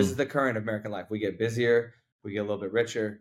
[0.00, 0.18] This is mm.
[0.18, 1.06] the current American life.
[1.10, 1.92] We get busier,
[2.24, 3.20] we get a little bit richer,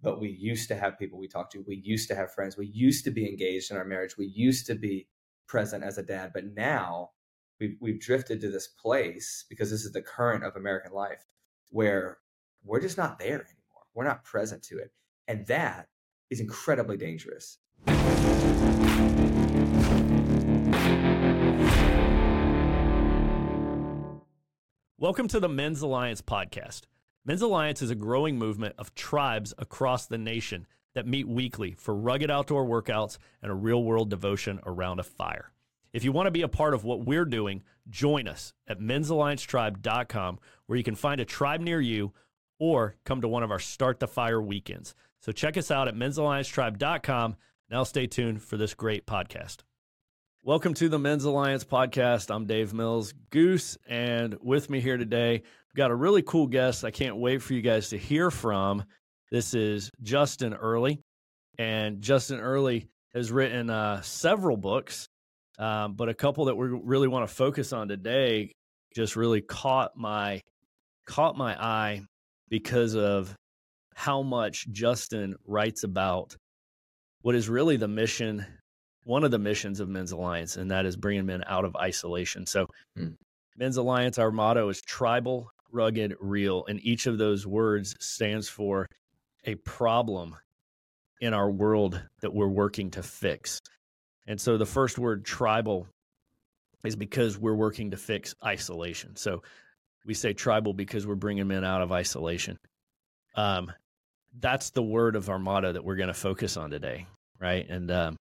[0.00, 1.64] but we used to have people we talk to.
[1.66, 2.56] We used to have friends.
[2.56, 4.16] We used to be engaged in our marriage.
[4.16, 5.08] We used to be
[5.48, 6.30] present as a dad.
[6.32, 7.10] But now
[7.58, 11.26] we've, we've drifted to this place because this is the current of American life
[11.70, 12.18] where
[12.62, 13.86] we're just not there anymore.
[13.94, 14.92] We're not present to it.
[15.26, 15.88] And that
[16.30, 17.58] is incredibly dangerous.
[25.00, 26.82] Welcome to the Men's Alliance podcast.
[27.24, 31.94] Men's Alliance is a growing movement of tribes across the nation that meet weekly for
[31.94, 35.52] rugged outdoor workouts and a real world devotion around a fire.
[35.94, 40.38] If you want to be a part of what we're doing, join us at men'salliancetribe.com
[40.66, 42.12] where you can find a tribe near you
[42.58, 44.94] or come to one of our Start the Fire weekends.
[45.20, 47.36] So check us out at men'salliancetribe.com.
[47.70, 49.60] Now stay tuned for this great podcast.
[50.42, 52.34] Welcome to the Men's Alliance podcast.
[52.34, 56.82] I'm Dave Mills, Goose, and with me here today, we've got a really cool guest
[56.82, 58.84] I can't wait for you guys to hear from.
[59.30, 61.02] This is Justin Earley,
[61.58, 65.10] and Justin Earley has written uh, several books,
[65.58, 68.50] um, but a couple that we really want to focus on today
[68.96, 70.40] just really caught my
[71.06, 72.00] caught my eye
[72.48, 73.36] because of
[73.94, 76.34] how much Justin writes about
[77.20, 78.46] what is really the mission
[79.10, 82.46] one of the missions of Men's Alliance, and that is bringing men out of isolation.
[82.46, 83.16] So, mm.
[83.56, 86.64] Men's Alliance, our motto is tribal, rugged, real.
[86.68, 88.86] And each of those words stands for
[89.44, 90.36] a problem
[91.20, 93.58] in our world that we're working to fix.
[94.28, 95.88] And so, the first word, tribal,
[96.84, 99.16] is because we're working to fix isolation.
[99.16, 99.42] So,
[100.06, 102.58] we say tribal because we're bringing men out of isolation.
[103.34, 103.72] Um,
[104.38, 107.08] that's the word of our motto that we're going to focus on today,
[107.40, 107.68] right?
[107.68, 108.16] And um,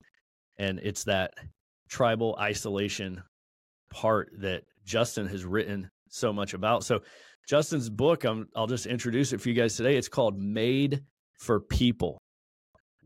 [0.59, 1.33] and it's that
[1.89, 3.23] tribal isolation
[3.89, 6.83] part that Justin has written so much about.
[6.83, 6.99] So
[7.47, 9.95] Justin's book, um, i will just introduce it for you guys today.
[9.95, 11.01] It's called Made
[11.39, 12.19] for People: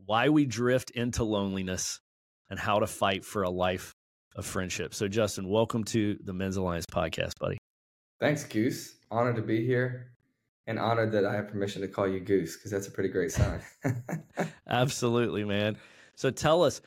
[0.04, 2.00] Why We Drift into Loneliness
[2.50, 3.94] and How to Fight for a Life
[4.36, 4.92] of Friendship.
[4.92, 7.56] So Justin, welcome to the Men's Alliance podcast, buddy.
[8.20, 8.96] Thanks, Goose.
[9.10, 10.08] Honored to be here
[10.66, 13.30] and honored that I have permission to call you Goose because that's a pretty great
[13.32, 13.60] sign.
[14.68, 15.76] Absolutely, man.
[16.16, 16.80] So tell us,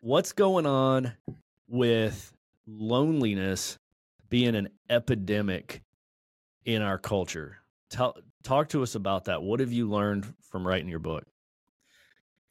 [0.00, 1.12] what's going on
[1.68, 2.32] with
[2.66, 3.78] loneliness
[4.28, 5.82] being an epidemic
[6.64, 7.58] in our culture?
[7.90, 9.42] Tell, talk to us about that.
[9.42, 11.24] What have you learned from writing your book?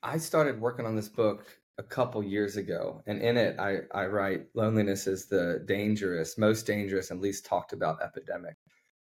[0.04, 1.46] I started working on this book
[1.78, 6.66] a couple years ago, and in it, I, I write loneliness is the dangerous, most
[6.68, 8.56] dangerous, and least talked about epidemic.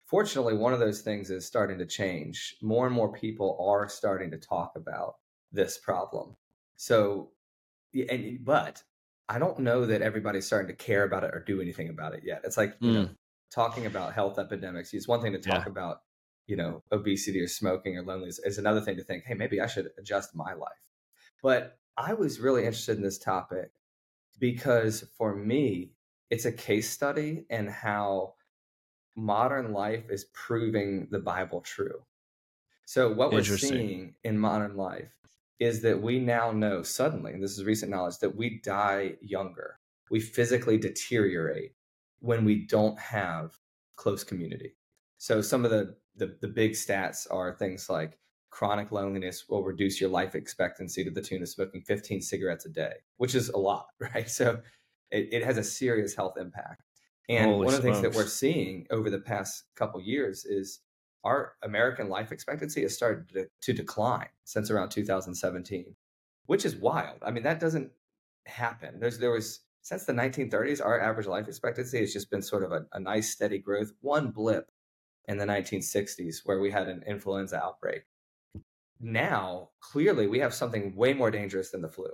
[0.07, 2.57] Fortunately, one of those things is starting to change.
[2.63, 5.15] More and more people are starting to talk about
[5.51, 6.37] this problem.
[6.77, 7.31] So
[7.95, 8.83] and but
[9.29, 12.23] I don't know that everybody's starting to care about it or do anything about it
[12.25, 12.43] yet.
[12.45, 12.95] It's like you mm.
[12.95, 13.09] know,
[13.53, 14.93] talking about health epidemics.
[14.93, 15.71] It's one thing to talk yeah.
[15.71, 15.99] about,
[16.47, 18.41] you know, obesity or smoking or loneliness.
[18.45, 20.73] Is another thing to think, hey, maybe I should adjust my life.
[21.43, 23.71] But I was really interested in this topic
[24.39, 25.93] because for me,
[26.31, 28.35] it's a case study in how
[29.15, 32.03] modern life is proving the Bible true.
[32.87, 35.13] So what we're seeing in modern life
[35.61, 39.79] is that we now know suddenly, and this is recent knowledge, that we die younger.
[40.11, 41.73] We physically deteriorate
[42.21, 43.59] when we don't have
[43.97, 44.77] close community.
[45.19, 48.19] So some of the, the, the big stats are things like
[48.51, 52.69] chronic loneliness will reduce your life expectancy to the tune of smoking 15 cigarettes a
[52.69, 54.29] day, which is a lot, right?
[54.29, 54.61] So
[55.11, 56.83] it, it has a serious health impact.
[57.29, 60.81] And Holy one of the things that we're seeing over the past couple years is
[61.25, 65.97] our American life expectancy has started to, decline since around 2017,
[66.47, 67.19] which is wild.
[67.23, 67.91] I mean, that doesn't
[68.47, 69.01] happen.
[69.01, 72.73] There's there was since the 1930s, our average life expectancy has just been sort of
[72.73, 73.93] a, a nice steady growth.
[74.01, 74.71] One blip
[75.27, 78.03] in the 1960s where we had an influenza outbreak.
[79.01, 82.11] Now, clearly, we have something way more dangerous than the flu,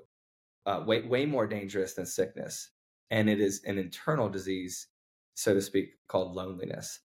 [0.66, 2.70] uh, way way more dangerous than sickness,
[3.10, 4.88] and it is an internal disease,
[5.34, 7.00] so to speak, called loneliness.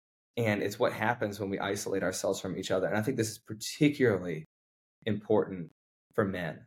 [0.41, 2.87] And it's what happens when we isolate ourselves from each other.
[2.87, 4.47] And I think this is particularly
[5.04, 5.71] important
[6.15, 6.60] for men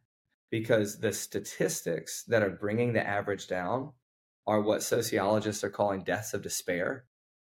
[0.52, 3.92] because the statistics that are bringing the average down
[4.46, 7.06] are what sociologists are calling deaths of despair.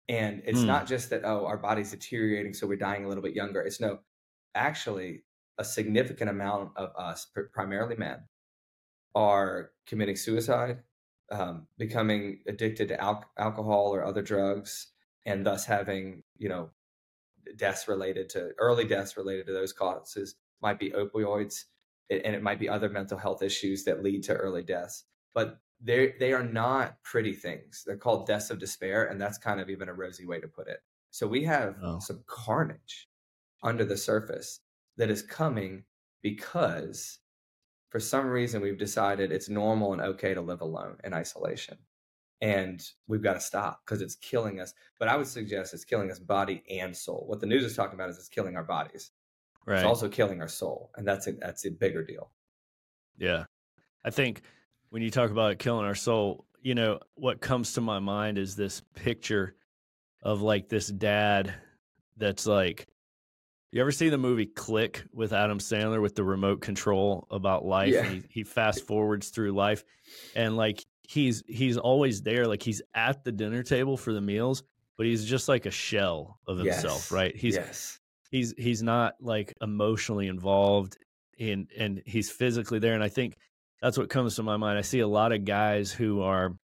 [0.09, 0.67] And it's mm.
[0.67, 3.61] not just that, oh, our body's deteriorating, so we're dying a little bit younger.
[3.61, 3.99] It's no,
[4.55, 5.25] actually,
[5.59, 8.25] a significant amount of us, primarily men,
[9.15, 10.79] are committing suicide,
[11.31, 14.94] um, becoming addicted to al- alcohol or other drugs,
[15.27, 16.71] and thus having you know
[17.57, 21.65] deaths related to early deaths related to those causes might be opioids
[22.11, 25.05] and it might be other mental health issues that lead to early deaths.
[25.35, 27.83] But they they are not pretty things.
[27.87, 30.69] They're called deaths of despair and that's kind of even a rosy way to put
[30.69, 30.79] it.
[31.11, 31.99] So we have oh.
[32.01, 33.09] some carnage
[33.63, 34.61] under the surface
[34.97, 35.85] that is coming
[36.23, 37.19] because
[37.91, 41.79] for some reason we've decided it's normal and okay to live alone in isolation
[42.45, 46.11] and we've got to stop because it's killing us but i would suggest it's killing
[46.11, 49.13] us body and soul what the news is talking about is it's killing our bodies
[49.67, 49.79] right.
[49.79, 52.31] it's also killing our soul and that's a that's a bigger deal
[53.17, 53.45] yeah
[54.05, 54.43] i think
[54.91, 58.55] when you talk about killing our soul you know what comes to my mind is
[58.55, 59.57] this picture
[60.23, 61.55] of like this dad
[62.19, 62.87] that's like
[63.73, 67.93] you ever see the movie Click with Adam Sandler with the remote control about life?
[67.93, 68.05] Yeah.
[68.05, 69.83] He, he fast forwards through life,
[70.37, 74.63] and like he's he's always there, like he's at the dinner table for the meals,
[74.97, 77.13] but he's just like a shell of himself, yes.
[77.13, 77.37] right?
[77.37, 78.01] He's yes.
[78.31, 80.97] he's he's not like emotionally involved
[81.39, 83.37] in and he's physically there, and I think
[83.81, 84.79] that's what comes to my mind.
[84.79, 86.57] I see a lot of guys who are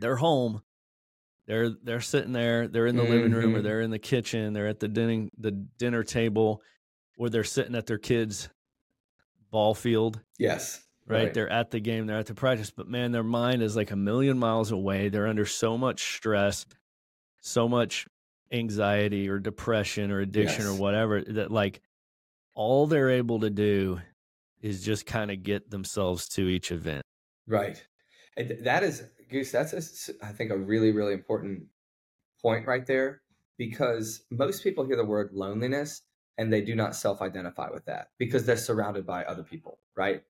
[0.00, 0.62] they're home,
[1.46, 3.12] they're they're sitting there, they're in the mm-hmm.
[3.12, 3.66] living room or mm-hmm.
[3.66, 6.62] they're in the kitchen, they're at the dinner the dinner table,
[7.18, 8.48] or they're sitting at their kids'
[9.50, 10.20] ball field.
[10.38, 10.80] Yes.
[11.06, 11.24] Right?
[11.24, 11.34] right.
[11.34, 13.96] They're at the game, they're at the practice, but man, their mind is like a
[13.96, 15.08] million miles away.
[15.08, 16.66] They're under so much stress,
[17.40, 18.06] so much
[18.52, 20.70] anxiety or depression or addiction yes.
[20.70, 21.80] or whatever that like
[22.54, 24.00] all they're able to do
[24.60, 27.02] is just kind of get themselves to each event.
[27.46, 27.82] Right.
[28.36, 31.64] And that is Goose, that's a, I think a really really important
[32.42, 33.22] point right there
[33.58, 36.02] because most people hear the word loneliness
[36.38, 40.22] and they do not self-identify with that because they're surrounded by other people, right?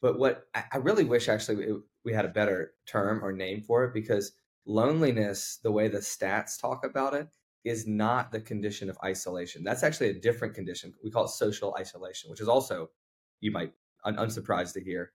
[0.00, 1.66] But what I really wish actually
[2.04, 4.32] we had a better term or name for it because
[4.66, 7.28] loneliness, the way the stats talk about it,
[7.64, 9.62] is not the condition of isolation.
[9.62, 10.94] That's actually a different condition.
[11.04, 12.90] We call it social isolation, which is also,
[13.40, 13.72] you might
[14.04, 15.12] un- unsurprised to hear,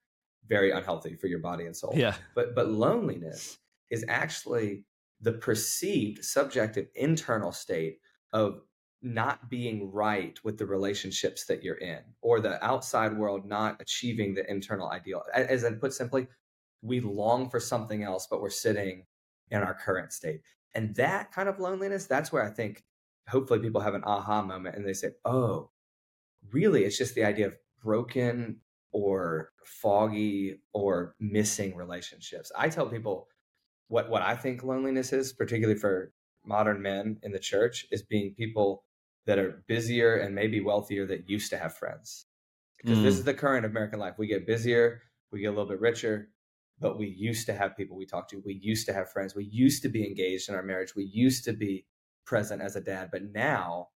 [0.48, 1.92] very unhealthy for your body and soul.
[1.96, 2.14] Yeah.
[2.36, 3.58] But but loneliness
[3.90, 4.84] is actually
[5.20, 7.98] the perceived subjective internal state
[8.32, 8.60] of
[9.02, 14.34] not being right with the relationships that you're in or the outside world not achieving
[14.34, 16.26] the internal ideal as i put simply
[16.82, 19.04] we long for something else but we're sitting
[19.50, 20.40] in our current state
[20.74, 22.84] and that kind of loneliness that's where i think
[23.28, 25.70] hopefully people have an aha moment and they say oh
[26.52, 28.56] really it's just the idea of broken
[28.96, 32.50] or foggy or missing relationships.
[32.56, 33.28] I tell people
[33.88, 36.12] what what I think loneliness is, particularly for
[36.46, 38.84] modern men in the church, is being people
[39.26, 42.26] that are busier and maybe wealthier that used to have friends.
[42.78, 43.02] Because mm.
[43.02, 44.14] this is the current American life.
[44.18, 45.02] We get busier,
[45.32, 46.28] we get a little bit richer,
[46.78, 48.42] but we used to have people we talked to.
[48.44, 49.34] We used to have friends.
[49.34, 50.94] We used to be engaged in our marriage.
[50.94, 51.86] We used to be
[52.24, 53.08] present as a dad.
[53.10, 53.88] But now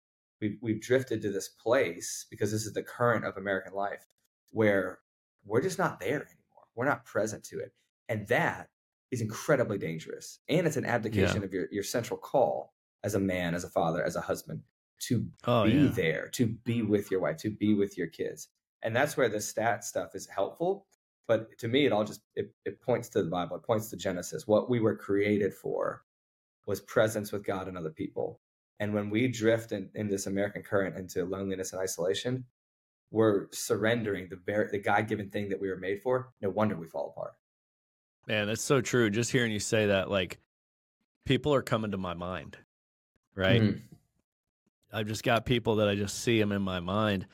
[0.41, 4.05] we've, we've drifted to this place because this is the current of American life
[4.51, 4.99] where
[5.45, 6.65] we're just not there anymore.
[6.75, 7.73] We're not present to it.
[8.07, 8.69] And that
[9.11, 10.39] is incredibly dangerous.
[10.47, 11.45] And it's an abdication yeah.
[11.45, 12.73] of your, your central call
[13.03, 14.61] as a man, as a father, as a husband
[14.99, 15.87] to oh, be yeah.
[15.87, 18.49] there, to be with your wife, to be with your kids.
[18.81, 20.85] And that's where the stat stuff is helpful.
[21.27, 23.57] But to me, it all just it, it points to the Bible.
[23.57, 24.47] It points to Genesis.
[24.47, 26.03] What we were created for
[26.65, 28.39] was presence with God and other people.
[28.79, 32.45] And when we drift in, in this American current into loneliness and isolation,
[33.11, 36.75] we're surrendering the very the God given thing that we were made for, no wonder
[36.75, 37.33] we fall apart.
[38.27, 39.09] Man, that's so true.
[39.09, 40.39] Just hearing you say that, like
[41.25, 42.57] people are coming to my mind,
[43.35, 43.61] right?
[43.61, 43.79] Mm-hmm.
[44.91, 47.27] I've just got people that I just see them in my mind.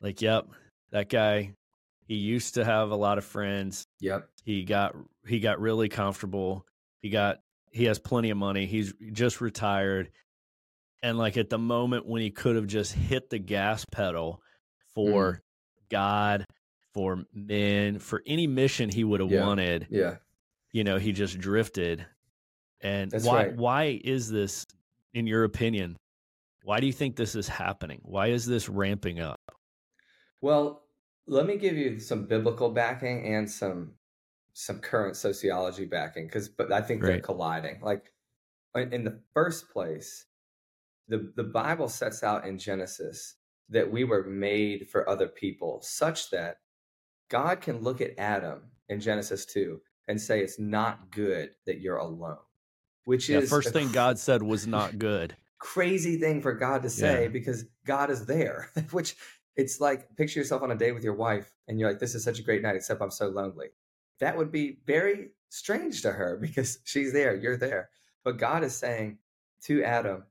[0.00, 0.46] Like, yep,
[0.92, 1.52] that guy,
[2.06, 3.86] he used to have a lot of friends.
[4.00, 4.28] Yep.
[4.44, 4.94] He got
[5.26, 6.64] he got really comfortable.
[7.02, 7.38] He got
[7.72, 8.66] he has plenty of money.
[8.66, 10.10] He's just retired.
[11.02, 14.40] And like at the moment when he could have just hit the gas pedal
[14.94, 15.40] for mm.
[15.90, 16.44] God,
[16.94, 19.44] for men, for any mission he would have yeah.
[19.44, 19.88] wanted.
[19.90, 20.16] Yeah.
[20.72, 22.06] You know, he just drifted.
[22.80, 23.56] And That's why right.
[23.56, 24.64] why is this
[25.12, 25.96] in your opinion?
[26.66, 28.00] Why do you think this is happening?
[28.02, 29.40] Why is this ramping up?
[30.40, 30.82] Well,
[31.28, 33.92] let me give you some biblical backing and some
[34.52, 37.12] some current sociology backing because but I think Great.
[37.12, 37.78] they're colliding.
[37.82, 38.12] Like
[38.74, 40.24] in the first place,
[41.06, 43.36] the the Bible sets out in Genesis
[43.68, 46.56] that we were made for other people, such that
[47.28, 51.98] God can look at Adam in Genesis 2 and say it's not good that you're
[51.98, 52.38] alone.
[53.04, 55.36] Which yeah, is first thing God said was not good.
[55.58, 57.28] Crazy thing for God to say yeah.
[57.28, 58.70] because God is there.
[58.90, 59.16] which
[59.56, 62.24] it's like picture yourself on a date with your wife and you're like, This is
[62.24, 63.68] such a great night, except I'm so lonely.
[64.20, 67.90] That would be very strange to her because she's there, you're there.
[68.24, 69.18] But God is saying
[69.62, 70.24] to Adam,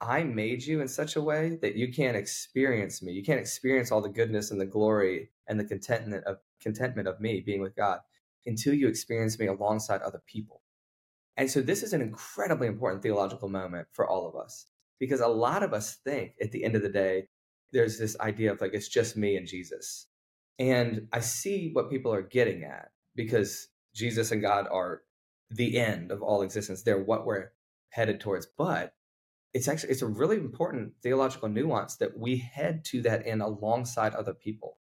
[0.00, 3.12] I made you in such a way that you can't experience me.
[3.12, 7.20] You can't experience all the goodness and the glory and the contentment of contentment of
[7.20, 8.00] me being with God
[8.46, 10.62] until you experience me alongside other people.
[11.38, 14.66] And so this is an incredibly important theological moment for all of us
[14.98, 17.28] because a lot of us think at the end of the day,
[17.72, 20.08] there's this idea of like, it's just me and Jesus.
[20.58, 25.02] And I see what people are getting at because Jesus and God are
[25.50, 26.82] the end of all existence.
[26.82, 27.52] They're what we're
[27.90, 28.48] headed towards.
[28.58, 28.92] But
[29.54, 34.14] it's actually it's a really important theological nuance that we head to that end alongside
[34.14, 34.78] other people.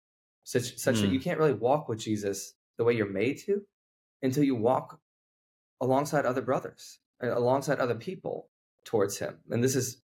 [0.43, 1.01] Such such mm.
[1.01, 3.61] that you can't really walk with Jesus the way you're made to
[4.21, 4.99] until you walk
[5.83, 8.49] alongside other brothers, alongside other people
[8.85, 9.37] towards him.
[9.49, 10.01] And this is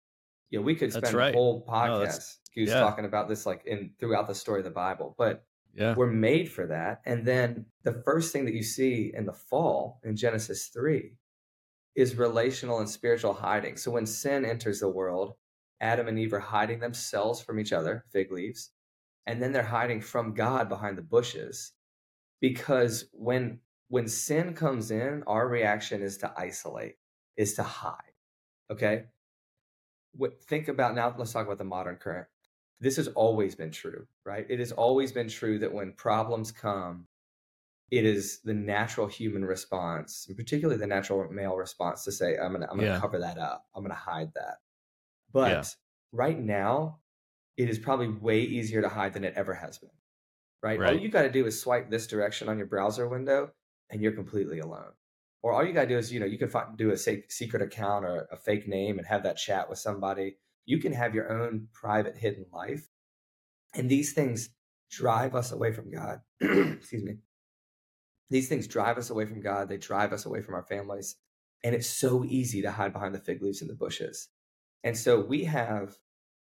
[0.51, 1.35] you know, we could spend right.
[1.35, 2.81] a whole podcast no, yeah.
[2.81, 5.15] talking about this like in throughout the story of the Bible.
[5.19, 5.45] But
[5.77, 5.95] yeah.
[5.95, 7.03] We're made for that.
[7.05, 11.13] And then the first thing that you see in the fall in Genesis 3
[11.95, 13.77] is relational and spiritual hiding.
[13.77, 15.35] So when sin enters the world,
[15.81, 18.71] Adam and Eve are hiding themselves from each other, fig leaves,
[19.27, 21.73] and then they're hiding from God behind the bushes.
[22.41, 26.97] Because when when sin comes in, our reaction is to isolate,
[27.37, 28.13] is to hide.
[28.71, 29.05] Okay?
[30.13, 32.27] What, think about now, let's talk about the modern current
[32.81, 34.47] this has always been true, right?
[34.49, 37.07] It has always been true that when problems come,
[37.91, 42.53] it is the natural human response, and particularly the natural male response to say, I'm
[42.53, 43.01] gonna I'm gonna yeah.
[43.01, 43.67] cover that up.
[43.75, 44.57] I'm gonna hide that.
[45.33, 45.65] But yeah.
[46.13, 46.99] right now,
[47.57, 49.91] it is probably way easier to hide than it ever has been.
[50.63, 50.79] Right?
[50.79, 50.95] right.
[50.95, 53.53] All you gotta do is swipe this direction on your browser window
[53.91, 54.93] and you're completely alone.
[55.43, 58.05] Or all you gotta do is, you know, you can find, do a secret account
[58.05, 61.69] or a fake name and have that chat with somebody you can have your own
[61.73, 62.89] private hidden life.
[63.75, 64.51] And these things
[64.91, 66.21] drive us away from God.
[66.41, 67.19] Excuse me.
[68.29, 69.69] These things drive us away from God.
[69.69, 71.17] They drive us away from our families.
[71.63, 74.29] And it's so easy to hide behind the fig leaves in the bushes.
[74.83, 75.97] And so we have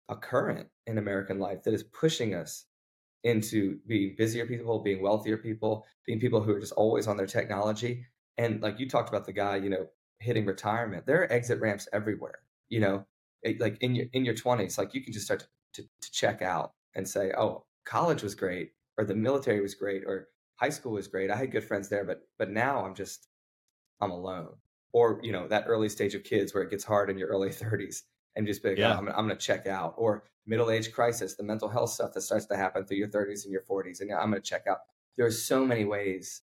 [0.08, 2.64] a current in American life that is pushing us
[3.24, 7.26] into being busier people, being wealthier people, being people who are just always on their
[7.26, 8.06] technology.
[8.38, 9.86] And like you talked about the guy, you know,
[10.18, 12.40] hitting retirement, there are exit ramps everywhere.
[12.68, 13.06] You know,
[13.58, 16.42] like in your in your 20s like you can just start to, to, to check
[16.42, 20.92] out and say oh college was great or the military was great or high school
[20.92, 23.28] was great i had good friends there but but now i'm just
[24.00, 24.54] i'm alone
[24.92, 27.48] or you know that early stage of kids where it gets hard in your early
[27.50, 28.02] 30s
[28.36, 28.94] and just be like, oh, yeah.
[28.94, 32.12] oh, I'm, I'm going to check out or middle age crisis the mental health stuff
[32.12, 34.66] that starts to happen through your 30s and your 40s and i'm going to check
[34.68, 34.78] out
[35.16, 36.42] there are so many ways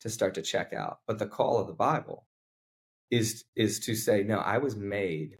[0.00, 2.26] to start to check out but the call of the bible
[3.10, 5.38] is is to say no i was made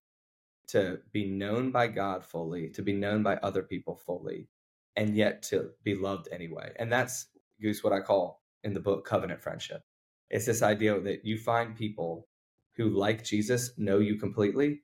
[0.71, 4.47] to be known by God fully, to be known by other people fully,
[4.95, 6.73] and yet to be loved anyway.
[6.79, 7.27] And that's
[7.61, 9.83] Goose what I call in the book covenant friendship.
[10.31, 12.29] It's this idea that you find people
[12.77, 14.83] who like Jesus, know you completely,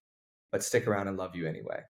[0.57, 1.83] but stick around and love you anyway.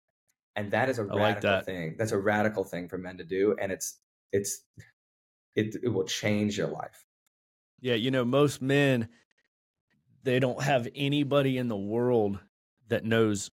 [0.57, 1.67] And that is a I radical like that.
[1.67, 1.95] thing.
[1.97, 3.55] That's a radical thing for men to do.
[3.61, 4.01] And it's
[4.33, 4.65] it's
[5.55, 7.07] it, it will change your life.
[7.81, 9.09] Yeah, you know, most men
[10.25, 12.41] they don't have anybody in the world
[12.89, 13.53] that knows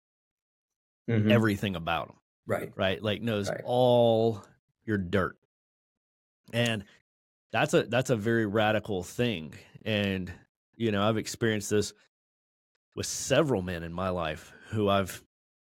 [1.09, 1.31] mm-hmm.
[1.31, 2.17] everything about them.
[2.45, 2.73] Right.
[2.75, 3.01] Right.
[3.01, 3.61] Like knows right.
[3.63, 4.43] all
[4.83, 5.37] your dirt.
[6.51, 6.83] And
[7.53, 9.53] that's a that's a very radical thing.
[9.85, 10.29] And
[10.75, 11.93] you know, I've experienced this
[12.93, 15.23] with several men in my life who I've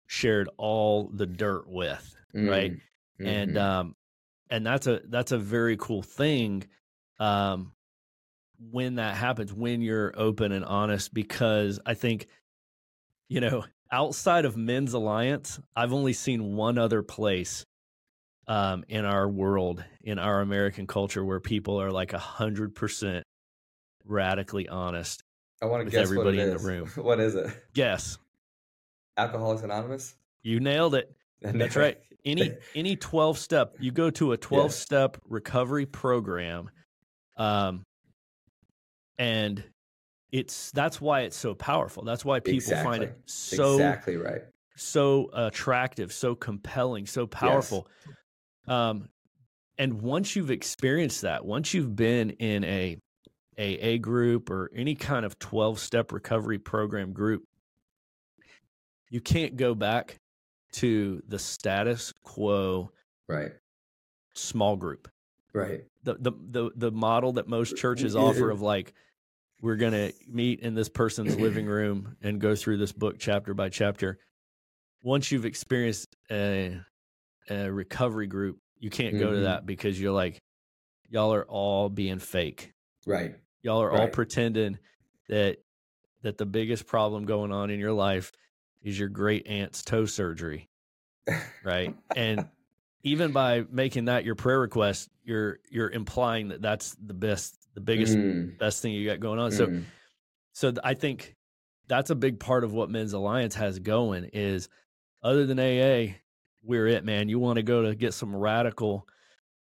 [0.07, 2.49] shared all the dirt with, mm-hmm.
[2.49, 2.73] right?
[2.73, 3.27] Mm-hmm.
[3.27, 3.97] And um
[4.51, 6.65] and that's a that's a very cool thing
[7.19, 7.73] um
[8.71, 12.29] when that happens when you're open and honest because I think
[13.29, 17.65] you know outside of Men's Alliance, I've only seen one other place
[18.49, 23.25] um, in our world, in our American culture, where people are like a hundred percent
[24.05, 25.23] radically honest.
[25.63, 26.91] I want to guess everybody in the room.
[26.97, 27.51] What is it?
[27.75, 28.19] Guess.
[29.17, 30.17] Alcoholics Anonymous.
[30.43, 31.15] You nailed it.
[31.41, 31.99] That's right.
[32.25, 34.77] Any any twelve step, you go to a twelve yeah.
[34.77, 36.71] step recovery program,
[37.37, 37.85] um,
[39.19, 39.63] and
[40.33, 42.05] it's that's why it's so powerful.
[42.05, 42.85] That's why people exactly.
[42.85, 44.43] find it so exactly right,
[44.77, 47.89] so attractive, so compelling, so powerful.
[48.07, 48.75] Yes.
[48.75, 49.09] Um,
[49.77, 52.99] and once you've experienced that, once you've been in a
[53.59, 57.45] AA group or any kind of twelve step recovery program group,
[59.11, 60.19] you can't go back
[60.73, 62.91] to the status quo,
[63.29, 63.53] right?
[64.35, 65.09] Small group,
[65.53, 65.85] right?
[66.03, 68.95] The the the the model that most churches offer of like
[69.65, 73.55] we're going to meet in this person's living room and go through this book chapter
[73.55, 74.19] by chapter.
[75.03, 76.79] Once you've experienced a,
[77.49, 79.25] a recovery group, you can't mm-hmm.
[79.25, 79.45] go to mm-hmm.
[79.45, 80.39] that because you're like,
[81.09, 82.73] y'all are all being fake.
[83.07, 83.37] Right.
[83.63, 84.01] Y'all are right.
[84.01, 84.79] all pretending
[85.29, 85.59] that
[86.23, 88.33] that the biggest problem going on in your life
[88.85, 90.69] is your great aunt's toe surgery.
[91.65, 91.95] Right?
[92.15, 92.47] and
[93.03, 97.81] even by making that your prayer request, you're you're implying that that's the best the
[97.81, 98.57] biggest mm.
[98.59, 99.51] best thing you got going on.
[99.51, 99.57] Mm.
[99.57, 99.83] So
[100.53, 101.35] so I think
[101.89, 104.69] that's a big part of what Men's Alliance has going is
[105.23, 106.15] other than AA,
[106.63, 107.29] we're it, man.
[107.29, 109.07] You want to go to get some radical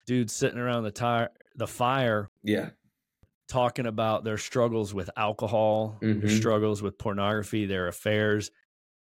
[0.05, 2.69] dudes sitting around the tire, the fire, Yeah.
[3.47, 6.37] talking about their struggles with alcohol, their Mhm.
[6.37, 8.51] struggles with pornography, their affairs,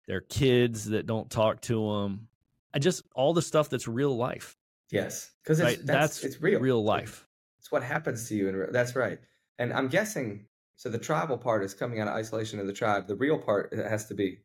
[0.08, 2.26] their kids that don't talk to them.
[2.74, 4.56] I just all the stuff that's real life,
[4.90, 5.30] Yes.
[5.44, 5.86] Because it's right?
[5.86, 6.60] that's, That's, it's real.
[6.60, 7.26] real life.
[7.60, 8.48] It's what happens to you.
[8.48, 9.18] And that's right.
[9.58, 10.46] And I'm guessing
[10.76, 13.06] so the tribal part is coming out of isolation of the tribe.
[13.06, 14.38] The real part has to be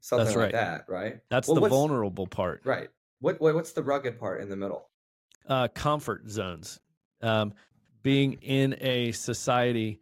[0.00, 1.20] something That's like that, right?
[1.30, 2.62] That's Well, the vulnerable part.
[2.64, 2.88] Right.
[3.20, 4.88] What, what what's the rugged part in the middle?
[5.48, 6.80] uh, comfort zones.
[7.20, 7.52] Um,
[8.02, 10.00] being in a society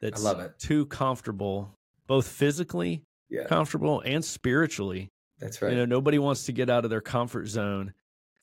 [0.00, 0.24] that's
[0.58, 1.76] too comfortable,
[2.06, 3.44] both physically Yeah.
[3.46, 5.08] comfortable and spiritually.
[5.38, 5.70] That's right.
[5.72, 7.94] You know, nobody wants to get out of their comfort zone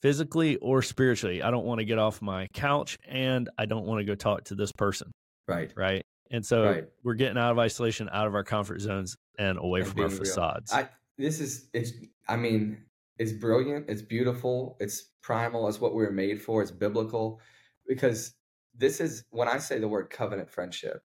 [0.02, 1.42] physically or spiritually.
[1.44, 4.46] I don't want to get off my couch and I don't want to go talk
[4.46, 5.12] to this person.
[5.48, 5.72] right.
[5.76, 6.04] Right.
[6.30, 6.86] And so Right.
[7.04, 10.10] we're getting out of isolation, out of our comfort zones and away And from our
[10.10, 10.72] facades.
[10.74, 11.94] I this is it's
[12.28, 12.84] I mean,
[13.18, 17.40] it's brilliant, it's beautiful, it's primal, it's what we were made for, it's biblical.
[17.88, 18.36] Because
[18.76, 21.02] this is when I say the word covenant friendship,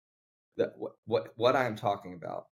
[0.57, 2.47] that what what, what I am talking about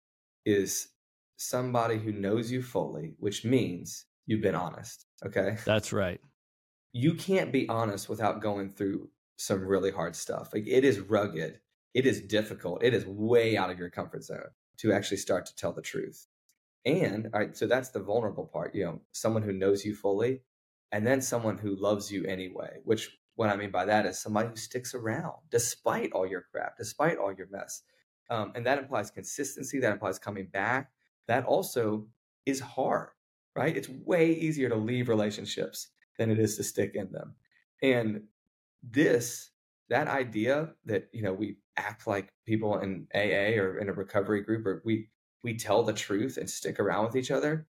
[0.45, 0.89] is
[1.39, 5.05] somebody who knows you fully, which means you've been honest.
[5.25, 5.57] Okay.
[5.65, 6.21] That's right.
[6.93, 10.49] you can't be honest without going through some really hard stuff.
[10.53, 11.59] Like it is rugged,
[11.93, 15.55] it is difficult, it is way out of your comfort zone to actually start to
[15.55, 16.27] tell the truth.
[16.85, 20.41] And all right, so that's the vulnerable part, you know, someone who knows you fully,
[20.91, 24.49] and then someone who loves you anyway, which what I mean by that is somebody
[24.49, 27.83] who sticks around despite all your crap, despite all your mess.
[28.29, 30.91] Um, and that implies consistency, that implies coming back.
[31.29, 32.07] That also
[32.47, 33.09] is hard,
[33.55, 33.77] right?
[33.77, 37.35] It's way easier to leave relationships than it is to stick in them.
[37.83, 38.23] And
[38.81, 39.51] this,
[39.89, 44.41] that idea that, you know, we act like people in AA or in a recovery
[44.41, 45.09] group or we
[45.43, 47.67] we tell the truth and stick around with each other,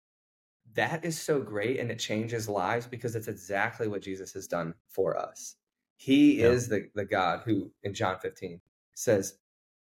[0.73, 4.73] that is so great and it changes lives because it's exactly what Jesus has done
[4.89, 5.57] for us.
[5.95, 6.47] He Yeah.
[6.47, 8.59] is the, the God who in John 15
[8.95, 9.35] says,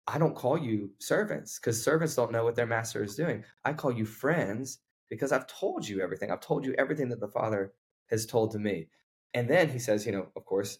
[0.08, 3.44] I don't call you servants because servants don't know what their master is doing.
[3.66, 6.32] I call you friends because I've told you everything.
[6.32, 7.74] I've told you everything that the Father
[8.10, 8.88] has told to me.
[9.34, 10.80] And then he says, you know, of course,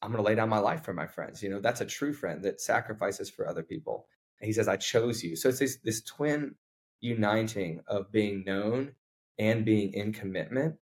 [0.00, 1.42] I'm going to lay down my life for my friends.
[1.42, 4.06] You know, that's a true friend that sacrifices for other people.
[4.40, 5.34] And he says, I chose you.
[5.34, 6.54] So it's this, this twin
[7.00, 8.92] uniting of being known
[9.38, 10.76] and being in commitment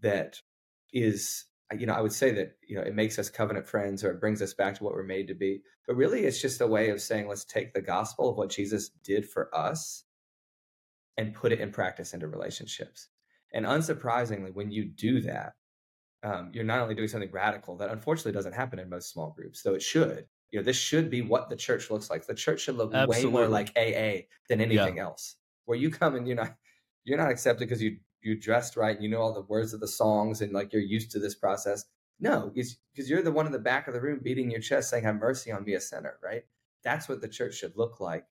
[0.00, 0.40] that
[0.92, 1.44] is,
[1.78, 4.20] you know, I would say that, you know, it makes us covenant friends or it
[4.20, 5.62] brings us back to what we're made to be.
[5.86, 8.90] But really, it's just a way of saying, let's take the gospel of what Jesus
[9.04, 10.04] did for us
[11.16, 13.08] and put it in practice into relationships.
[13.52, 15.54] And unsurprisingly, when you do that,
[16.22, 19.62] um, you're not only doing something radical that unfortunately doesn't happen in most small groups,
[19.62, 20.26] though it should.
[20.50, 22.26] You know, this should be what the church looks like.
[22.26, 25.36] The church should look way more like AA than anything else.
[25.64, 26.56] Where you come and you're not
[27.04, 29.80] you're not accepted because you you dressed right and you know all the words of
[29.80, 31.84] the songs and like you're used to this process.
[32.18, 32.76] No, because
[33.08, 35.50] you're the one in the back of the room beating your chest saying, "Have mercy
[35.50, 36.44] on me, a sinner." Right?
[36.82, 38.26] That's what the church should look like.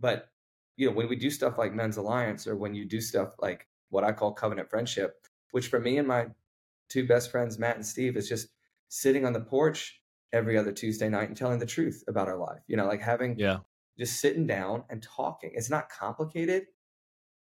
[0.00, 0.30] But
[0.76, 3.68] you know, when we do stuff like Men's Alliance or when you do stuff like
[3.90, 6.26] what I call covenant friendship, which for me and my
[6.88, 8.48] two best friends, Matt and Steve, is just
[8.88, 10.00] sitting on the porch
[10.32, 12.60] every other Tuesday night and telling the truth about our life.
[12.66, 13.58] You know, like having Yeah.
[13.98, 15.52] just sitting down and talking.
[15.54, 16.66] It's not complicated,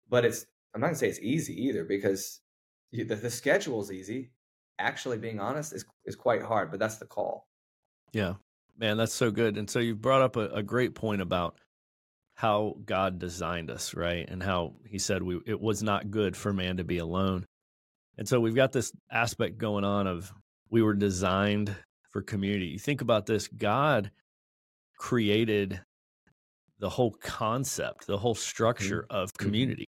[0.07, 2.41] but it's I'm not gonna say it's easy either because
[2.91, 4.31] you, the, the schedule is easy.
[4.77, 7.47] Actually, being honest is is quite hard, but that's the call.
[8.13, 8.35] Yeah,
[8.77, 9.57] man, that's so good.
[9.57, 11.57] And so you brought up a, a great point about
[12.35, 14.27] how God designed us, right?
[14.29, 17.45] And how He said we it was not good for man to be alone.
[18.17, 20.31] And so we've got this aspect going on of
[20.69, 21.75] we were designed
[22.11, 22.67] for community.
[22.67, 24.11] You think about this: God
[24.97, 25.81] created
[26.79, 28.39] the whole concept, the whole mm-hmm.
[28.39, 29.45] structure of mm-hmm.
[29.45, 29.85] community.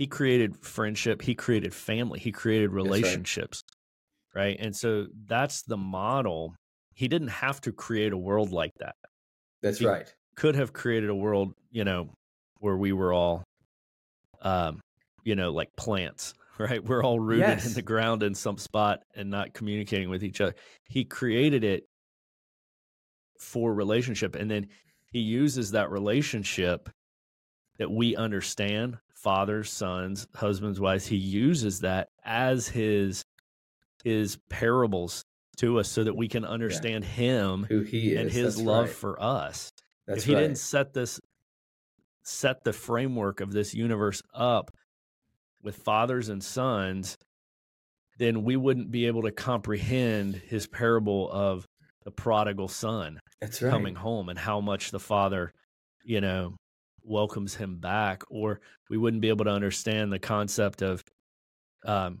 [0.00, 1.20] He created friendship.
[1.20, 2.18] He created family.
[2.18, 3.62] He created relationships
[4.34, 4.56] right?
[4.58, 6.54] And so that's the model.
[6.94, 8.94] He didn't have to create a world like that.
[9.62, 10.12] That's He- right.
[10.36, 12.14] Could have created a world, you know,
[12.60, 13.44] where we were all,
[14.42, 14.80] um,
[15.24, 16.82] you know, like plants, right?
[16.82, 20.54] We're all rooted in the ground in some spot and not communicating with each other.
[20.88, 21.84] He created it
[23.38, 24.68] for relationship, and then
[25.12, 26.88] he uses that relationship
[27.80, 31.06] that we understand, fathers, sons, husbands, wives.
[31.06, 33.24] He uses that as his
[34.04, 35.24] his parables
[35.56, 38.84] to us so that we can understand him Who he is and his that's love
[38.86, 38.94] right.
[38.94, 39.72] for us.
[40.06, 40.42] That's if he right.
[40.42, 41.18] didn't set this
[42.22, 44.70] set the framework of this universe up
[45.62, 47.16] with fathers and sons,
[48.18, 51.66] then we wouldn't be able to comprehend his parable of
[52.04, 53.70] the prodigal son That's right.
[53.70, 55.50] coming home and how much the father,
[56.04, 56.56] you know,
[57.10, 61.04] welcomes him back, or we wouldn't be able to understand the concept of
[61.84, 62.20] um,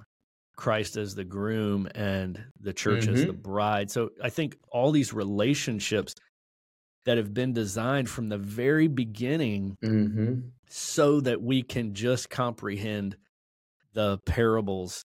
[0.56, 3.14] Christ as the groom and the church mm-hmm.
[3.14, 3.90] as the bride.
[3.90, 6.14] So I think all these relationships
[7.06, 10.40] that have been designed from the very beginning mm-hmm.
[10.68, 13.16] so that we can just comprehend
[13.94, 15.04] the parables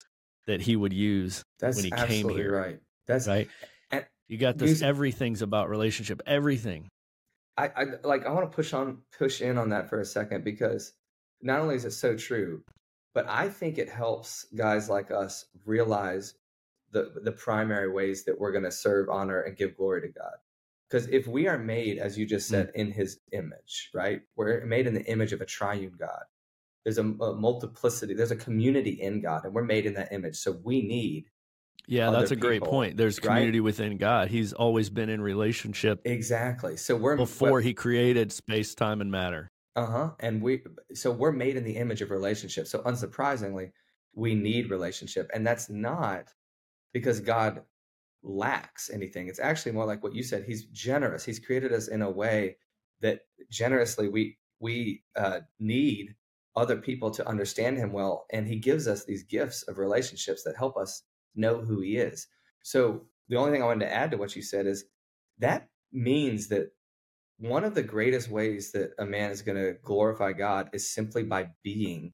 [0.47, 2.55] that he would use That's when he came here.
[2.57, 2.79] Right.
[3.07, 3.49] That's right.
[4.27, 4.81] you got this.
[4.81, 6.21] everything's about relationship.
[6.25, 6.89] Everything.
[7.57, 8.25] I, I like.
[8.25, 10.93] I want to push on, push in on that for a second because
[11.41, 12.63] not only is it so true,
[13.13, 16.35] but I think it helps guys like us realize
[16.91, 20.35] the the primary ways that we're going to serve, honor, and give glory to God.
[20.89, 22.75] Because if we are made, as you just said, mm.
[22.75, 24.21] in His image, right?
[24.35, 26.23] We're made in the image of a triune God.
[26.83, 28.13] There's a, a multiplicity.
[28.13, 30.37] There's a community in God, and we're made in that image.
[30.37, 31.25] So we need
[31.87, 32.97] yeah, that's a people, great point.
[32.97, 33.65] There's community right?
[33.65, 34.29] within God.
[34.29, 36.01] He's always been in relationship.
[36.05, 36.77] Exactly.
[36.77, 39.51] So we're before he created space, time, and matter.
[39.75, 40.11] Uh-huh.
[40.19, 40.61] And we
[40.93, 42.67] so we're made in the image of relationship.
[42.67, 43.71] So unsurprisingly,
[44.13, 45.29] we need relationship.
[45.33, 46.25] And that's not
[46.93, 47.61] because God
[48.23, 49.27] lacks anything.
[49.27, 50.43] It's actually more like what you said.
[50.45, 51.23] He's generous.
[51.23, 52.57] He's created us in a way
[53.01, 56.15] that generously we we uh, need
[56.55, 60.55] other people to understand him well and he gives us these gifts of relationships that
[60.57, 61.03] help us
[61.35, 62.27] know who he is
[62.63, 64.85] so the only thing i wanted to add to what you said is
[65.39, 66.71] that means that
[67.41, 71.23] one of the greatest ways that a man is going to glorify God is simply
[71.23, 72.13] by being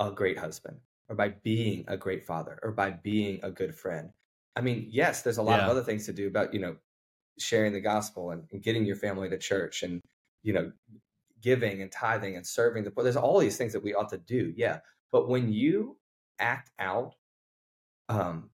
[0.00, 4.10] a great husband or by being a great father or by being a good friend.
[4.56, 5.66] I mean, yes, there's a lot yeah.
[5.66, 6.76] of other things to do about, you know,
[7.38, 10.02] sharing the gospel and, and, getting your family to church and,
[10.42, 10.72] you know,
[11.40, 13.04] giving and tithing and serving the poor.
[13.04, 14.52] There's all these things that we ought to do.
[14.56, 14.80] Yeah.
[15.12, 15.96] But when you
[16.40, 17.14] act out
[18.08, 18.50] um,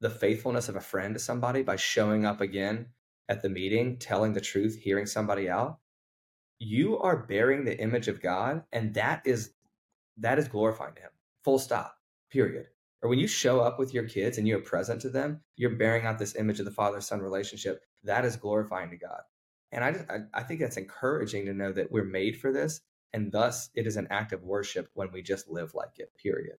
[0.00, 2.86] the faithfulness of a friend to somebody by showing up again
[3.28, 5.78] at the meeting, telling the truth, hearing somebody out,
[6.58, 9.52] you are bearing the image of God, and that is
[10.18, 11.10] that is glorifying to Him.
[11.44, 11.96] Full stop.
[12.30, 12.66] Period.
[13.02, 16.06] Or when you show up with your kids and you're present to them, you're bearing
[16.06, 17.82] out this image of the father son relationship.
[18.04, 19.22] That is glorifying to God.
[19.72, 22.80] And I, just, I, I think that's encouraging to know that we're made for this,
[23.12, 26.12] and thus it is an act of worship when we just live like it.
[26.22, 26.56] Period.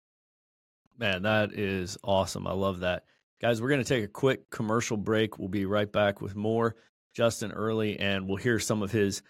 [0.97, 2.45] Man, that is awesome.
[2.45, 3.05] I love that.
[3.41, 5.39] Guys, we're going to take a quick commercial break.
[5.39, 6.75] We'll be right back with more
[7.13, 9.21] Justin Earley, and we'll hear some of his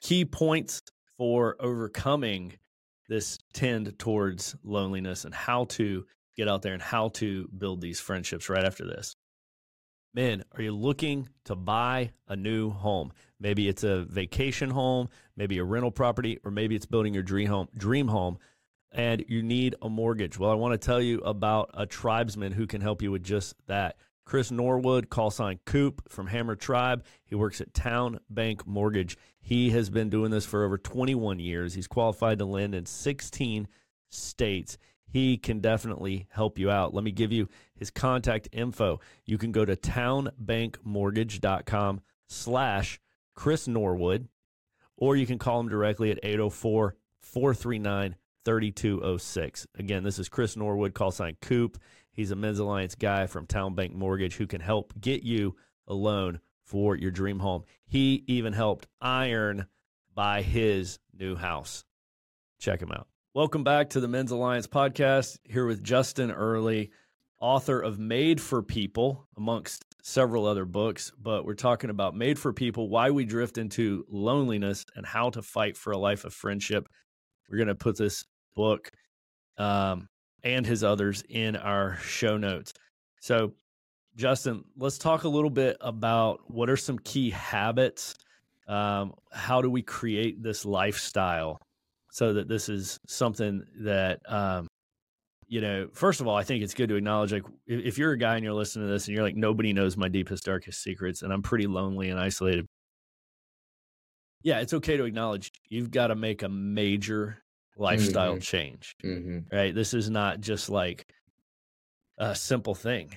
[0.00, 0.80] key points
[1.16, 2.54] for overcoming
[3.08, 7.98] this tend towards loneliness and how to get out there and how to build these
[7.98, 9.16] friendships right after this.
[10.14, 13.12] Men, are you looking to buy a new home?
[13.40, 17.48] Maybe it's a vacation home, maybe a rental property, or maybe it's building your dream
[17.48, 17.68] home.
[17.76, 18.38] Dream home
[18.92, 20.38] and you need a mortgage.
[20.38, 23.54] Well, I want to tell you about a tribesman who can help you with just
[23.66, 23.96] that.
[24.24, 27.02] Chris Norwood, call sign Coop from Hammer Tribe.
[27.24, 29.16] He works at Towne Bank Mortgage.
[29.40, 31.72] He has been doing this for over 21 years.
[31.72, 33.66] He's qualified to lend in 16
[34.10, 34.76] states.
[35.06, 36.92] He can definitely help you out.
[36.92, 39.00] Let me give you his contact info.
[39.24, 43.00] You can go to townebankmortgage.com slash
[43.34, 44.28] Chris Norwood,
[44.96, 48.16] or you can call him directly at 804 439
[48.48, 49.66] 3206.
[49.78, 51.76] Again, this is Chris Norwood, call sign Coop.
[52.10, 55.54] He's a Men's Alliance guy from Towne Bank Mortgage who can help get you
[55.86, 57.64] a loan for your dream home.
[57.84, 59.66] He even helped Iron
[60.14, 61.84] buy his new house.
[62.58, 63.06] Check him out.
[63.34, 65.36] Welcome back to the Men's Alliance podcast.
[65.44, 66.90] Here with Justin Earley,
[67.42, 71.12] author of Made for People, amongst several other books.
[71.20, 75.42] But we're talking about Made for People, why we drift into loneliness, and how to
[75.42, 76.88] fight for a life of friendship.
[77.50, 78.24] We're going to put this
[78.58, 78.90] book
[79.56, 80.08] um,
[80.42, 82.72] and his others in our show notes.
[83.20, 83.52] So,
[84.16, 88.16] Justin, let's talk a little bit about what are some key habits.
[88.66, 91.58] Um, how do we create this lifestyle
[92.10, 94.66] so that this is something that um,
[95.46, 98.18] you know, first of all, I think it's good to acknowledge like if you're a
[98.18, 101.22] guy and you're listening to this and you're like, nobody knows my deepest, darkest secrets,
[101.22, 102.66] and I'm pretty lonely and isolated.
[104.42, 107.42] Yeah, it's okay to acknowledge you've got to make a major
[107.78, 108.40] lifestyle mm-hmm.
[108.40, 108.94] change.
[109.04, 109.54] Mm-hmm.
[109.54, 109.74] Right.
[109.74, 111.06] This is not just like
[112.18, 113.16] a simple thing.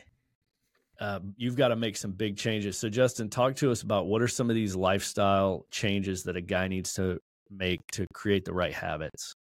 [1.00, 2.78] Uh, you've got to make some big changes.
[2.78, 6.42] So, Justin, talk to us about what are some of these lifestyle changes that a
[6.42, 7.20] guy needs to
[7.50, 9.34] make to create the right habits.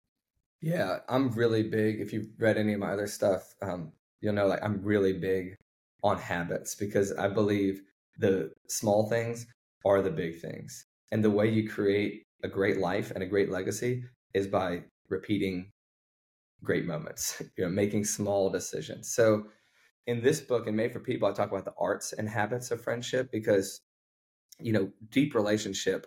[0.61, 2.01] Yeah, I'm really big.
[2.01, 5.57] If you've read any of my other stuff, um, you'll know like I'm really big
[6.05, 7.83] on habits because I believe
[8.19, 9.47] the small things
[9.85, 10.87] are the big things.
[11.11, 14.05] And the way you create a great life and a great legacy
[14.35, 15.73] is by repeating
[16.62, 19.12] great moments, you know, making small decisions.
[19.14, 19.47] So
[20.07, 22.83] in this book and Made for People, I talk about the arts and habits of
[22.83, 23.83] friendship because,
[24.59, 26.07] you know, deep relationship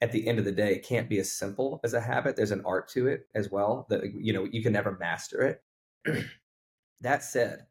[0.00, 2.36] at the end of the day, can't be as simple as a habit.
[2.36, 5.60] There's an art to it as well that, you know, you can never master
[6.06, 6.24] it.
[7.00, 7.66] that said,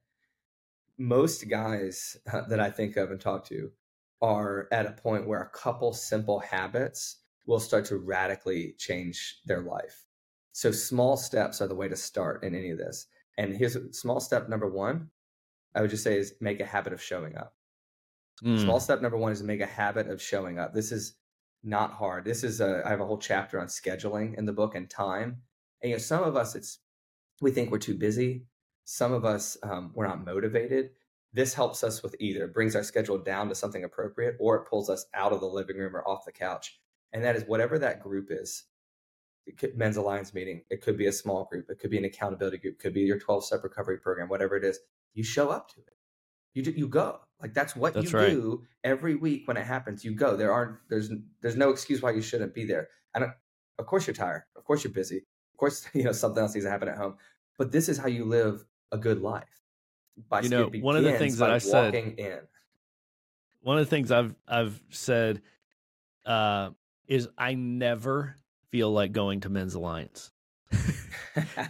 [0.97, 3.71] most guys uh, that I think of and talk to
[4.21, 9.61] are at a point where a couple simple habits will start to radically change their
[9.61, 10.06] life.
[10.57, 13.05] So small steps are the way to start in any of this.
[13.37, 15.11] And here's small step number one.
[15.75, 17.53] I would just say is make a habit of showing up.
[18.43, 18.63] Mm.
[18.63, 20.73] Small step number one is make a habit of showing up.
[20.73, 21.13] This is
[21.63, 22.25] not hard.
[22.25, 25.43] This is a I have a whole chapter on scheduling in the book and time.
[25.83, 26.79] And you know, some of us it's
[27.39, 28.47] we think we're too busy.
[28.83, 30.89] Some of us um, we're not motivated.
[31.33, 34.67] This helps us with either it brings our schedule down to something appropriate, or it
[34.67, 36.79] pulls us out of the living room or off the couch.
[37.13, 38.63] And that is whatever that group is
[39.57, 40.63] could, men's alliance meeting.
[40.69, 41.69] It could be a small group.
[41.69, 42.75] It could be an accountability group.
[42.75, 44.79] It could be your 12 step recovery program, whatever it is.
[45.13, 45.93] You show up to it.
[46.53, 47.19] You do, you go.
[47.41, 48.29] Like that's what that's you right.
[48.29, 50.03] do every week when it happens.
[50.03, 50.35] You go.
[50.35, 52.89] There aren't there's there's no excuse why you shouldn't be there.
[53.13, 53.25] And
[53.77, 54.43] of course you're tired.
[54.55, 55.17] Of course you're busy.
[55.17, 57.15] Of course you know something else needs to happen at home.
[57.57, 59.45] But this is how you live a good life.
[60.29, 62.39] By you know, one of the things that I said in.
[63.61, 65.41] One of the things I've I've said
[66.25, 66.71] uh,
[67.07, 68.35] is I never
[68.71, 70.31] feel like going to Men's Alliance.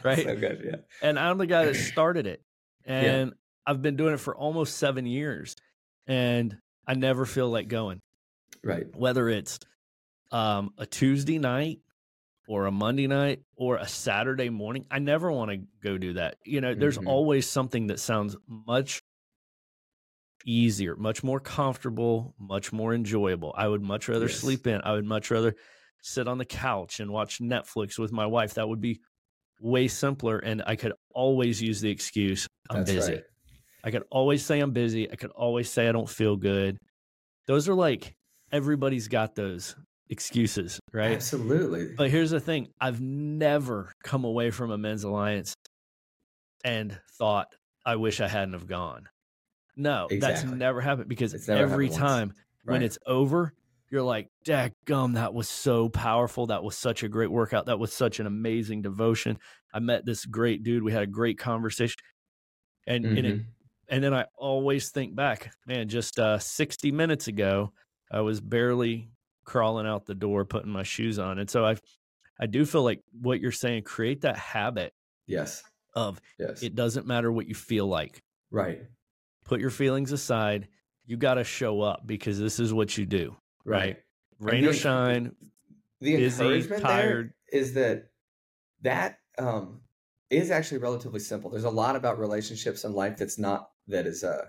[0.04, 0.24] right?
[0.24, 0.76] so good, yeah.
[1.02, 2.42] And I'm the guy that started it.
[2.86, 3.36] And yeah.
[3.66, 5.56] I've been doing it for almost seven years.
[6.08, 6.58] And
[6.88, 8.02] I never feel like going.
[8.64, 8.86] Right.
[8.96, 9.60] Whether it's
[10.32, 11.80] um, a Tuesday night
[12.48, 16.38] or a Monday night or a Saturday morning, I never want to go do that.
[16.46, 17.08] You know, there's mm-hmm.
[17.08, 19.04] always something that sounds much
[20.46, 23.54] easier, much more comfortable, much more enjoyable.
[23.56, 24.40] I would much rather yes.
[24.40, 24.82] sleep in.
[24.82, 25.56] I would much rather
[26.02, 28.56] sit on the couch and watch Netflix with my wife.
[28.56, 29.02] That would be
[29.60, 30.38] way simpler.
[30.38, 33.14] And I could always use the excuse I'm That's busy.
[33.14, 33.24] Right.
[33.84, 35.12] I could always say I'm busy.
[35.12, 36.78] I could always say I don't feel good.
[37.46, 38.16] Those are like
[38.52, 39.76] everybody's got those
[40.10, 41.14] excuses, right?
[41.14, 41.94] Absolutely.
[41.96, 45.54] But here's the thing I've never come away from a men's alliance
[46.64, 47.48] and thought,
[47.86, 49.08] I wish I hadn't have gone.
[49.76, 50.50] No, exactly.
[50.50, 52.34] that's never happened because every time
[52.66, 52.74] right.
[52.74, 53.54] when it's over,
[53.89, 56.47] you're like, Dad gum, that was so powerful.
[56.47, 57.67] That was such a great workout.
[57.67, 59.38] That was such an amazing devotion.
[59.73, 60.84] I met this great dude.
[60.84, 61.97] We had a great conversation.
[62.86, 63.17] And mm-hmm.
[63.17, 63.41] and, it,
[63.89, 67.71] and then I always think back, man, just uh, 60 minutes ago,
[68.12, 69.10] I was barely
[69.45, 71.39] crawling out the door, putting my shoes on.
[71.39, 71.78] And so I
[72.39, 74.93] I do feel like what you're saying, create that habit.
[75.26, 75.63] Yes.
[75.95, 76.62] Of yes.
[76.62, 78.21] it doesn't matter what you feel like.
[78.52, 78.82] Right.
[79.45, 80.67] Put your feelings aside.
[81.06, 83.36] You got to show up because this is what you do
[83.68, 83.98] right?
[84.40, 85.36] Rain or shine.
[86.02, 87.34] The encouragement tired.
[87.52, 88.10] there is that
[88.82, 89.82] that um,
[90.30, 91.50] is actually relatively simple.
[91.50, 94.46] There's a lot about relationships in life that's not that is uh,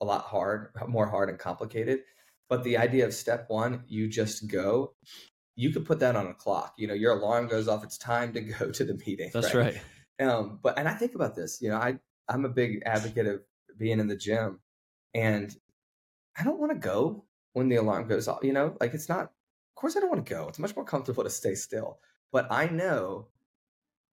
[0.00, 2.00] a lot hard, more hard and complicated.
[2.48, 4.94] But the idea of step one, you just go.
[5.56, 6.74] You could put that on a clock.
[6.78, 7.82] You know, your alarm goes off.
[7.82, 9.30] It's time to go to the meeting.
[9.32, 9.74] That's right.
[10.18, 10.28] right.
[10.28, 11.60] Um, but and I think about this.
[11.60, 11.98] You know, I
[12.28, 13.40] I'm a big advocate of
[13.76, 14.60] being in the gym,
[15.14, 15.54] and
[16.38, 17.25] I don't want to go
[17.56, 18.40] when the alarm goes off.
[18.42, 20.46] You know, like it's not, of course, I don't want to go.
[20.46, 22.00] It's much more comfortable to stay still.
[22.30, 23.28] But I know,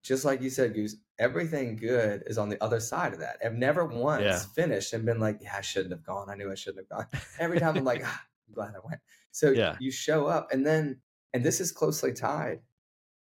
[0.03, 3.39] just like you said, Goose, everything good is on the other side of that.
[3.43, 4.41] I've never once yeah.
[4.55, 6.29] finished and been like, yeah, I shouldn't have gone.
[6.29, 7.21] I knew I shouldn't have gone.
[7.39, 9.01] Every time I'm like, ah, I'm glad I went.
[9.31, 9.77] So yeah.
[9.81, 11.01] you show up and then,
[11.33, 12.61] and this is closely tied,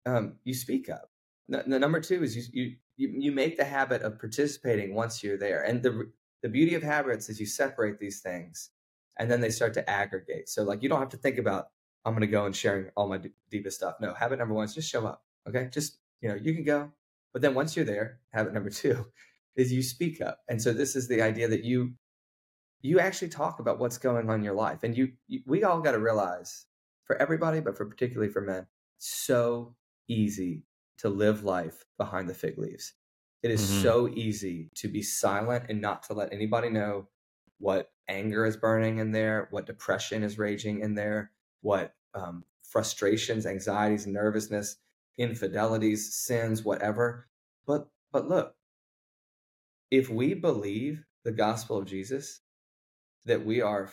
[0.06, 1.08] um, you speak up.
[1.48, 5.38] The, the number two is you, you, you make the habit of participating once you're
[5.38, 5.62] there.
[5.62, 6.10] And the,
[6.42, 8.70] the beauty of habits is you separate these things
[9.20, 10.48] and then they start to aggregate.
[10.48, 11.66] So like you don't have to think about
[12.04, 13.96] I'm going to go and sharing all my d- deepest stuff.
[14.00, 15.22] No, habit number one is just show up.
[15.46, 16.90] Okay, just you know you can go,
[17.32, 19.06] but then once you're there, habit number two
[19.56, 20.40] is you speak up.
[20.48, 21.92] And so this is the idea that you
[22.80, 25.80] you actually talk about what's going on in your life, and you, you we all
[25.80, 26.64] got to realize
[27.04, 29.76] for everybody, but for particularly for men, so
[30.08, 30.64] easy
[30.98, 32.94] to live life behind the fig leaves.
[33.42, 33.82] It is mm-hmm.
[33.82, 37.08] so easy to be silent and not to let anybody know
[37.60, 43.46] what anger is burning in there, what depression is raging in there, what um, frustrations,
[43.46, 44.76] anxieties, nervousness,
[45.18, 47.28] infidelities, sins, whatever.
[47.66, 48.54] But but look,
[49.90, 52.40] if we believe the gospel of Jesus,
[53.26, 53.90] that we are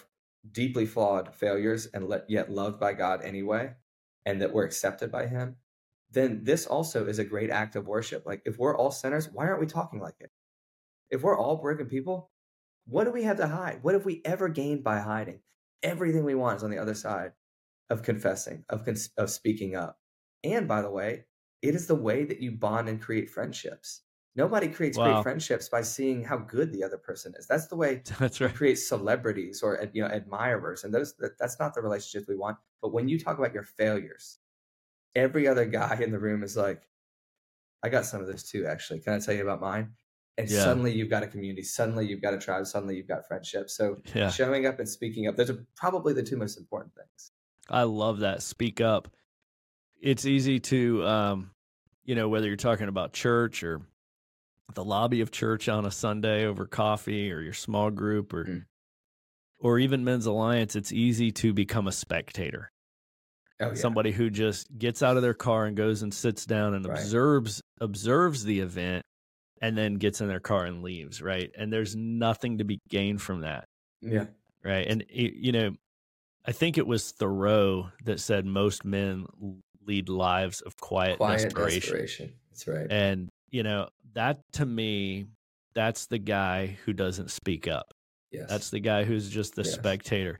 [0.51, 3.73] deeply flawed failures and let, yet loved by God anyway,
[4.25, 5.57] and that we're accepted by Him,
[6.11, 8.25] then this also is a great act of worship.
[8.25, 10.31] Like if we're all sinners, why aren't we talking like it?
[11.09, 12.31] If we're all broken people,
[12.87, 13.83] what do we have to hide?
[13.83, 15.41] What have we ever gained by hiding?
[15.83, 17.33] Everything we want is on the other side
[17.89, 19.99] of confessing, of, cons- of speaking up.
[20.43, 21.25] And by the way,
[21.61, 24.03] it is the way that you bond and create friendships.
[24.35, 24.99] Nobody creates Wow.
[24.99, 27.47] great friendships by seeing how good the other person is.
[27.47, 28.55] That's the way That's right.
[28.55, 32.57] create celebrities or you know admirers, and those that, that's not the relationships we want.
[32.81, 34.39] But when you talk about your failures,
[35.15, 36.89] every other guy in the room is like,
[37.83, 38.65] "I got some of this too.
[38.67, 39.95] Actually, can I tell you about mine?"
[40.37, 40.63] And Yeah.
[40.63, 41.63] suddenly you've got a community.
[41.63, 42.67] Suddenly you've got a tribe.
[42.67, 43.69] Suddenly you've got friendship.
[43.69, 44.29] So Yeah.
[44.29, 47.31] showing up and speaking up, those are probably the two most important things.
[47.69, 48.43] I love that.
[48.43, 49.09] Speak up.
[49.99, 51.51] It's easy to, um,
[52.05, 53.81] you know, whether you're talking about church or
[54.73, 58.65] the lobby of church on a Sunday over coffee or your small group or, Mhm.
[59.57, 62.71] or even Men's Alliance, it's easy to become a spectator.
[63.59, 63.73] Oh yeah.
[63.73, 66.99] Somebody who just gets out of their car and goes and sits down and Right.
[66.99, 69.03] observes observes the event
[69.61, 71.51] and then gets in their car and leaves, right?
[71.57, 73.65] And there's nothing to be gained from that.
[74.01, 74.25] yeah.
[74.63, 74.85] right?
[74.87, 75.71] And you know,
[76.45, 79.25] I think it was Thoreau that said most men
[79.85, 81.79] lead lives of quiet, Quiet desperation.
[81.81, 82.33] desperation.
[82.51, 82.87] That's right.
[82.89, 85.25] And you know, that to me,
[85.73, 87.93] that's the guy who doesn't speak up.
[88.31, 88.49] yes.
[88.49, 89.73] That's the guy who's just the Yes.
[89.73, 90.39] spectator.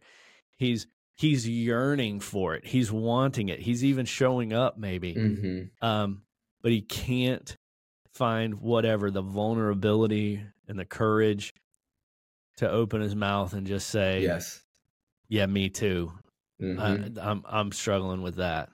[0.58, 2.66] He's he's yearning for it.
[2.66, 3.60] He's wanting it.
[3.60, 5.14] He's even showing up maybe.
[5.14, 6.22] hmm Um,
[6.62, 7.56] but he can't
[8.18, 11.54] find whatever the vulnerability and the courage
[12.58, 14.64] to open his mouth and just say, Yes.
[15.30, 16.12] Yeah, me too.
[16.62, 17.18] Mhm.
[17.20, 18.70] I, I'm I'm struggling with that.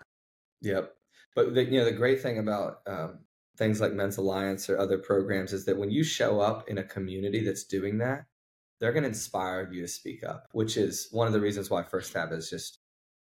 [0.61, 0.95] Yep.
[1.35, 3.19] But the, you know the great thing about um,
[3.57, 6.83] things like Men's Alliance or other programs is that when you show up in a
[6.83, 8.25] community that's doing that,
[8.79, 11.83] they're going to inspire you to speak up, which is one of the reasons why
[11.83, 12.79] First Tab is just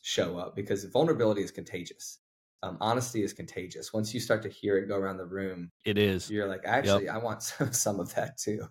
[0.02, 2.18] show up because vulnerability is contagious.
[2.64, 3.92] Um, honesty is contagious.
[3.92, 6.30] Once you start to hear it go around the room, It is.
[6.30, 8.68] you're like, actually, I want some, some of that too.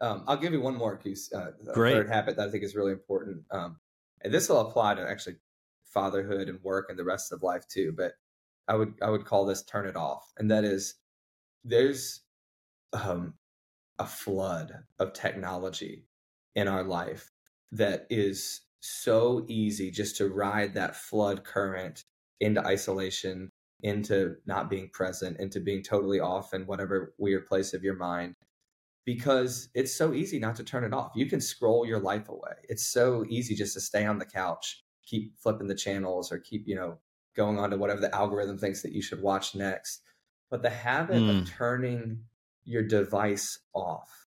[0.00, 0.98] Um, I'll give you one more
[1.34, 3.44] uh, third habit that I think is really important.
[3.50, 3.78] Um,
[4.22, 5.36] and this will apply to actually
[5.84, 7.92] fatherhood and work and the rest of life too.
[7.96, 8.12] But
[8.68, 10.94] I would I would call this turn it off, and that is
[11.64, 12.20] there's
[12.92, 13.34] um,
[13.98, 16.06] a flood of technology
[16.54, 17.30] in our life
[17.72, 22.04] that is so easy just to ride that flood current
[22.40, 23.50] into isolation,
[23.82, 28.34] into not being present, into being totally off in whatever weird place of your mind.
[29.06, 31.12] Because it's so easy not to turn it off.
[31.16, 32.54] You can scroll your life away.
[32.68, 36.68] It's so easy just to stay on the couch, keep flipping the channels, or keep,
[36.68, 36.98] you know,
[37.34, 40.02] going on to whatever the algorithm thinks that you should watch next.
[40.50, 41.30] But the habit Mm.
[41.40, 42.26] of turning
[42.64, 44.28] your device off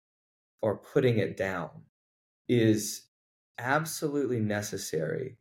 [0.62, 1.86] or putting it down
[2.48, 3.08] is
[3.58, 5.39] absolutely necessary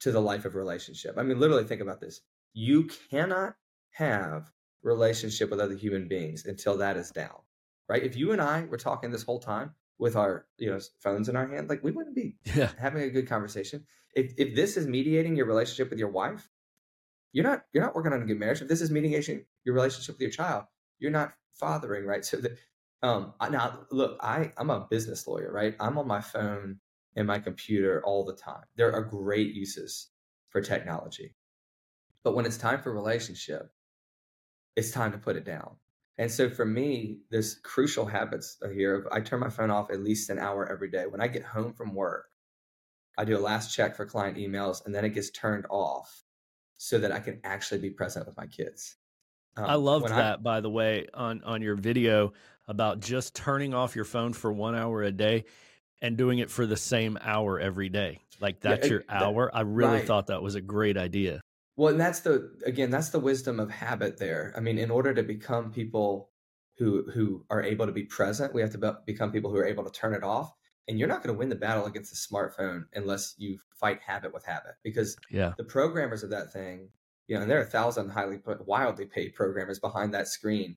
[0.00, 1.16] to the life of relationship.
[1.18, 2.20] I mean, literally think about this.
[2.52, 3.54] You cannot
[3.92, 4.50] have
[4.82, 7.36] relationship with other human beings until that is down.
[7.88, 8.02] Right?
[8.02, 11.36] If you and I were talking this whole time with our, you know, phones in
[11.36, 12.70] our hand, like we wouldn't be Yeah.
[12.78, 13.84] having a good conversation.
[14.14, 16.48] If if this is mediating your relationship with your wife,
[17.32, 18.62] you're not you're not working on a good marriage.
[18.62, 20.64] If this is mediating your relationship with your child,
[20.98, 22.24] you're not fathering, right?
[22.24, 22.58] So that
[23.02, 25.74] um I- now look, I I'm a business lawyer, right?
[25.80, 26.80] I'm on my phone
[27.16, 28.64] and my computer all the time.
[28.76, 30.08] There are great uses
[30.50, 31.34] for technology.
[32.22, 33.70] But when it's time for relationship,
[34.76, 35.76] it's time to put it down.
[36.18, 38.94] And so for me, there's crucial habits here.
[38.94, 41.06] of I turn my phone off at least an hour every day.
[41.06, 42.26] When I get home from work,
[43.16, 46.24] I do a last check for client emails and then it gets turned off
[46.76, 48.96] so that I can actually be present with my kids.
[49.56, 52.32] Um, I loved that, by the way, on on your video
[52.68, 55.44] about just turning off your phone for one hour a day
[56.02, 58.20] and doing it for the same hour every day.
[58.40, 59.50] Like that's it- your that- hour.
[59.54, 60.06] I really right.
[60.06, 61.40] thought that was a great idea.
[61.76, 64.52] Well, and that's the again, that's the wisdom of habit there.
[64.56, 66.30] I mean, in order to become people
[66.78, 69.66] who who are able to be present, we have to be, become people who are
[69.66, 70.52] able to turn it off.
[70.88, 74.34] And you're not going to win the battle against the smartphone unless you fight habit
[74.34, 75.52] with habit because Yeah.
[75.56, 76.88] the programmers of that thing,
[77.28, 80.76] you know, and there are a thousand highly put, wildly paid programmers behind that screen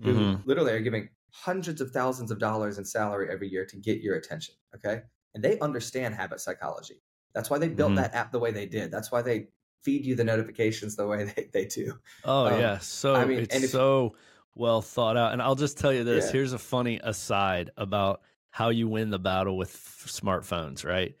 [0.00, 0.46] who Mhm.
[0.46, 4.16] literally are giving hundreds of thousands of dollars in salary every year to get your
[4.16, 4.54] attention.
[4.74, 5.02] Okay.
[5.34, 7.02] And they understand habit psychology.
[7.34, 7.96] That's why they built Mhm.
[7.96, 8.90] that app the way they did.
[8.90, 9.48] That's why they
[9.84, 11.98] feed you the notifications the way they, they do.
[12.24, 12.78] Oh Um, yeah.
[12.78, 14.16] So I mean, and it's so
[14.54, 15.32] well thought out.
[15.32, 16.26] And I'll just tell you this.
[16.26, 16.32] Yeah.
[16.32, 21.14] Here's a funny aside about how you win the battle with f- smartphones, right?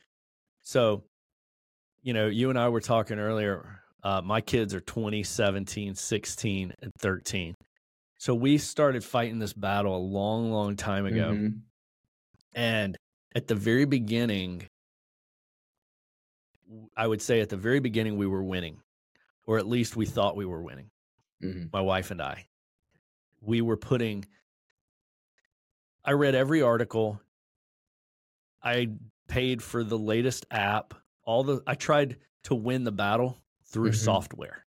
[0.62, 1.04] So,
[2.02, 3.80] you know, you and I were talking earlier.
[4.02, 7.54] Uh, my kids are 20, 17, 16, and 13.
[8.18, 11.32] So we started fighting this battle a long, long time ago.
[11.32, 11.62] Mhm.
[12.52, 12.96] And
[13.34, 14.68] at the very beginning,
[16.96, 18.82] I would say at the very beginning, we were winning,
[19.46, 20.90] or at least we thought we were winning
[21.40, 21.72] Mhm.
[21.72, 22.48] my wife and I.
[23.40, 24.26] We were putting,
[26.04, 27.22] I read every article.
[28.62, 28.88] I
[29.28, 30.92] paid for the latest app.
[31.22, 33.94] All the, I tried to win the battle through Mhm.
[33.96, 34.66] software,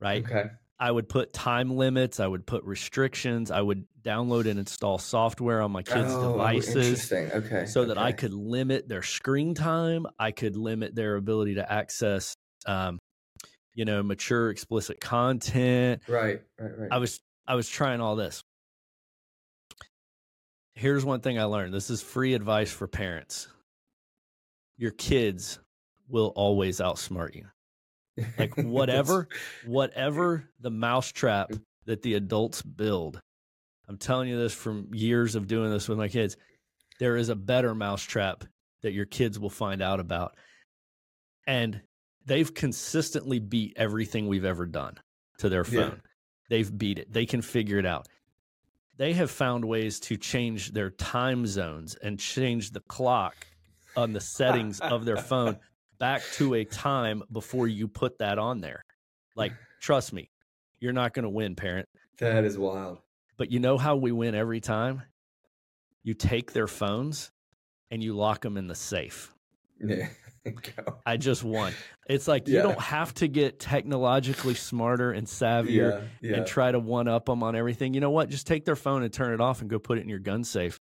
[0.00, 0.24] right?
[0.24, 0.50] Okay.
[0.80, 2.20] I would put time limits.
[2.20, 3.50] I would put restrictions.
[3.50, 7.32] I would download and install software on my kids' Oh, devices interesting.
[7.32, 7.66] Okay.
[7.66, 10.06] so that I could limit their screen time.
[10.18, 12.98] I could limit their ability to access, um,
[13.74, 16.00] you know, mature, explicit content.
[16.08, 16.88] Right, right, right.
[16.90, 18.40] I was I was trying all this.
[20.74, 21.74] Here's one thing I learned.
[21.74, 23.48] This is free advice for parents.
[24.78, 25.58] Your kids
[26.08, 27.48] will always outsmart you.
[28.38, 29.28] Like whatever
[29.66, 31.52] whatever the mousetrap
[31.86, 33.20] that the adults build.
[33.88, 36.36] I'm telling you this from years of doing this with my kids.
[37.00, 38.44] There is a better mousetrap
[38.82, 40.36] that your kids will find out about.
[41.46, 41.80] And
[42.26, 44.98] they've consistently beat everything we've ever done
[45.38, 45.90] to their Yeah.
[45.90, 46.02] phone.
[46.48, 47.12] They've beat it.
[47.12, 48.06] They can figure it out.
[48.96, 53.46] They have found ways to change their time zones and change the clock
[53.96, 55.58] on the settings of their phone
[56.00, 58.84] back to a time before you put that on there.
[59.36, 60.30] Like, trust me,
[60.80, 61.88] you're not going to win, parent.
[62.18, 62.98] that is wild.
[63.36, 65.02] But you know how we win every time?
[66.02, 67.30] You take their phones
[67.90, 69.32] and you lock them in the safe.
[69.82, 70.08] Yeah.
[71.06, 71.72] I just won.
[72.08, 76.36] It's like you don't have to get technologically smarter and savvier Yeah, yeah.
[76.38, 77.92] and try to one up them on everything.
[77.94, 78.28] You know what?
[78.30, 80.44] Just take their phone and turn it off and go put it in your gun
[80.44, 80.80] safe.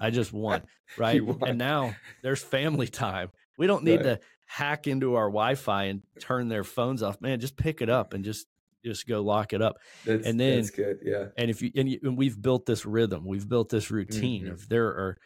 [0.00, 0.62] I just won,
[0.98, 1.24] right?
[1.24, 1.38] won.
[1.46, 3.30] And now there's family time.
[3.56, 4.20] We don't need Right.
[4.20, 7.20] to hack into our Wi-Fi and turn their phones off.
[7.20, 8.46] Man, just pick it up and just
[8.84, 9.78] just go lock it up.
[10.04, 10.98] that's, and then- that's good.
[11.02, 11.26] Yeah.
[11.36, 14.44] And if you and, you, and we've built this rhythm, we've built this routine.
[14.44, 14.52] Mhm.
[14.52, 15.18] If there are,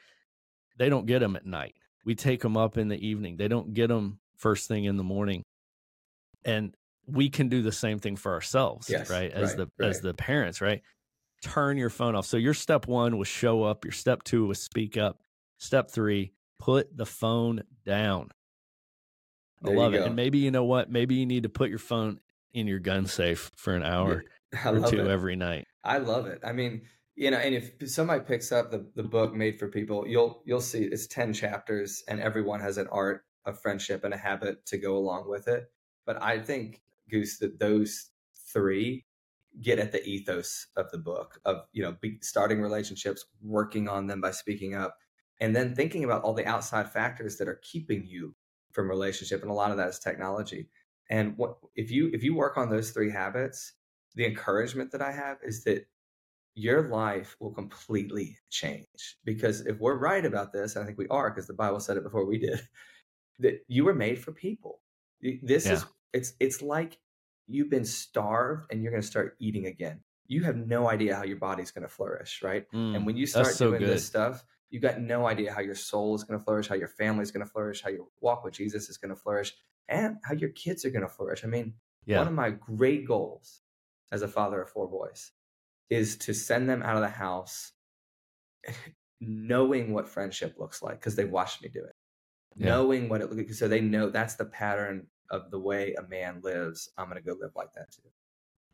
[0.78, 1.74] they don't get them at night.
[2.06, 3.36] We take them up in the evening.
[3.36, 5.42] They don't get them first thing in the morning,
[6.44, 6.74] and
[7.06, 9.30] we can do the same thing for ourselves, Yes, right?
[9.30, 10.80] As right, the as the parents, right?
[11.42, 12.24] Turn your phone off.
[12.26, 13.84] So your step one was show up.
[13.84, 15.20] Your step two was speak up.
[15.58, 18.30] Step three, put the phone down.
[19.62, 20.02] I There you love it.
[20.02, 20.90] And maybe you know what?
[20.90, 22.20] Maybe you need to put your phone
[22.52, 24.24] in your gun safe for an hour
[24.64, 25.08] I or two it.
[25.08, 25.66] every night.
[25.84, 26.40] I love it.
[26.44, 26.82] I mean,
[27.16, 30.60] you know, and if somebody picks up the, the book made for people, you'll you'll
[30.60, 34.78] see it's 10 chapters and everyone has an art of friendship and a habit to
[34.78, 35.70] go along with it.
[36.06, 36.80] But I think
[37.10, 38.10] Goose that those
[38.52, 39.04] three
[39.60, 44.06] get at the ethos of the book of, you know, be, starting relationships, working on
[44.06, 44.96] them by speaking up,
[45.40, 48.34] and then thinking about all the outside factors that are keeping you
[48.72, 50.68] from relationship and a lot of that is technology.
[51.08, 53.72] And what if you if you work on those three habits,
[54.14, 55.86] the encouragement that I have is that
[56.54, 59.16] your life will completely change.
[59.24, 62.02] Because if we're right about this, I think we are, because the Bible said it
[62.04, 62.60] before we did,
[63.38, 64.80] that you were made for people.
[65.42, 66.98] This is it's it's like
[67.46, 70.00] you've been starved and you're going to start eating again.
[70.26, 72.70] You have no idea how your body's going to flourish, right?
[72.72, 73.90] Mm, And when you start so doing good.
[73.90, 76.88] this stuff, you got no idea how your soul is going to flourish, how your
[76.88, 79.52] family is going to flourish, how your walk with Jesus is going to flourish,
[79.88, 81.44] and how your kids are going to flourish.
[81.44, 81.74] I mean,
[82.06, 82.18] Yeah.
[82.18, 83.62] one of my great goals
[84.12, 85.32] as a father of four boys
[85.88, 87.72] is to send them out of the house
[89.20, 91.94] knowing what friendship looks like because they've watched me do it.
[92.56, 92.66] Yeah.
[92.66, 96.02] Knowing what it looks like, so they know that's the pattern of the way a
[96.08, 96.88] man lives.
[96.96, 98.08] I'm going to go live like that too.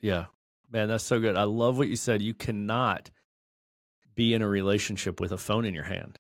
[0.01, 0.27] Yeah.
[0.71, 1.37] Man, that's so good.
[1.37, 2.23] I love what you said.
[2.23, 3.11] You cannot
[4.17, 6.17] be in a relationship with a phone in your hand.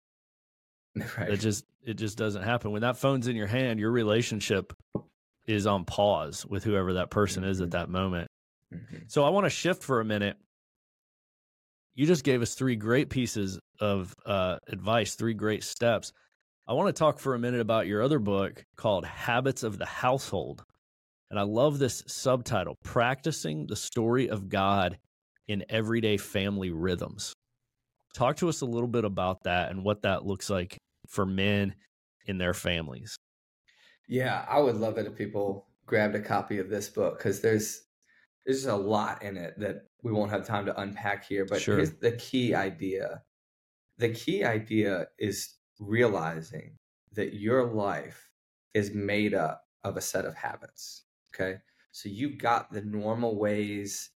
[1.18, 1.30] right.
[1.30, 2.70] It just it just doesn't happen.
[2.72, 4.72] When that phone's in your hand, your relationship
[5.46, 7.72] is on pause with whoever that person is at Mhm.
[7.72, 8.28] that moment.
[8.74, 9.10] Mhm.
[9.10, 10.36] So I want to shift for a minute.
[11.94, 16.12] You just gave us three great pieces of uh, advice, three great steps.
[16.66, 19.86] I want to talk for a minute about your other book called Habits of the
[19.86, 20.64] Household.
[21.30, 24.98] And I love this subtitle Practicing the Story of God
[25.48, 27.32] in Everyday Family Rhythms.
[28.16, 31.76] Talk to us a little bit about that and what that looks like for men
[32.24, 33.14] in their families.
[34.08, 37.82] Yeah, I would love it if people grabbed a copy of this book because there's
[38.46, 41.44] there's a lot in it that we won't have time to unpack here.
[41.44, 41.76] But Sure.
[41.76, 43.24] here's the key idea.
[43.98, 46.78] The key idea is realizing
[47.12, 48.32] that your life
[48.74, 51.06] is made up of a set of habits.
[51.34, 51.60] Okay.
[51.92, 54.10] So you've got the normal ways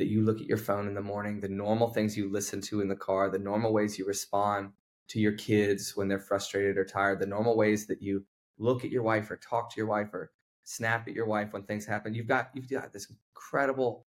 [0.00, 2.80] that you look at your phone in the morning, the normal things you listen to
[2.80, 4.72] in the car, the normal ways you respond
[5.08, 8.24] to your kids when they're frustrated or tired, the normal ways that you
[8.56, 10.30] look at your wife or talk to your wife or
[10.64, 12.14] snap at your wife when things happen.
[12.14, 14.06] You've got you've got this incredible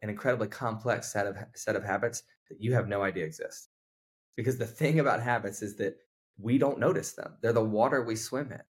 [0.00, 3.70] and incredibly complex set of set of habits that you have no idea exist.
[4.36, 5.96] Because the thing about habits is that
[6.38, 7.34] we don't notice them.
[7.42, 8.62] They're the water we swim in.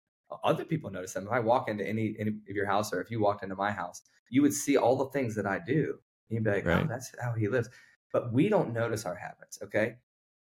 [0.42, 1.26] Other people notice them.
[1.26, 3.72] If I walk into any, any of your house or if you walked into my
[3.72, 4.00] house,
[4.30, 5.98] you would see all the things that I do.
[6.32, 7.68] You'd be like, oh, that's how he lives.
[8.12, 9.96] But we don't notice our habits, okay?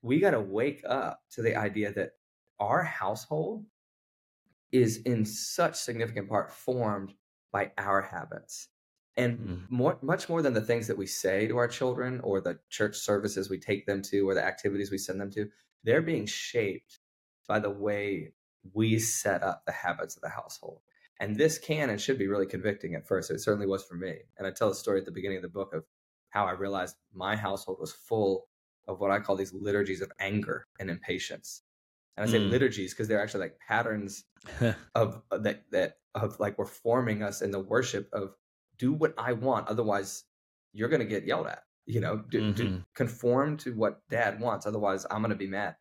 [0.03, 2.12] We got to wake up to the idea that
[2.61, 3.64] our household
[4.72, 7.14] is in such significant part formed
[7.53, 8.68] by our habits.
[9.16, 9.61] And mm.
[9.70, 12.97] more, much more than the things that we say to our children or the church
[12.97, 15.49] services we take them to or the activities we send them to,
[15.84, 17.01] they're being shaped
[17.49, 18.32] by the way
[18.74, 20.80] we set up the habits of the household.
[21.21, 23.31] And this can and should be really convicting at first.
[23.31, 24.14] It certainly was for me.
[24.37, 25.85] And I tell a story at the beginning of the book of
[26.31, 28.47] how I realized my household was full
[28.87, 31.62] of what I call these liturgies of anger and impatience.
[32.16, 32.51] And I say mm.
[32.51, 34.25] liturgies because they're actually like patterns
[34.95, 38.35] of uh, that that of like we're forming us in the worship of
[38.77, 40.25] do what I want, otherwise
[40.73, 41.62] you're going to get yelled at.
[41.87, 42.53] You know, do, mm-hmm.
[42.53, 45.77] do, conform to what dad wants, otherwise I'm going to be mad.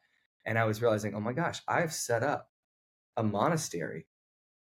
[0.45, 2.49] And I was realizing, oh my gosh, I've set up
[3.17, 4.07] a monastery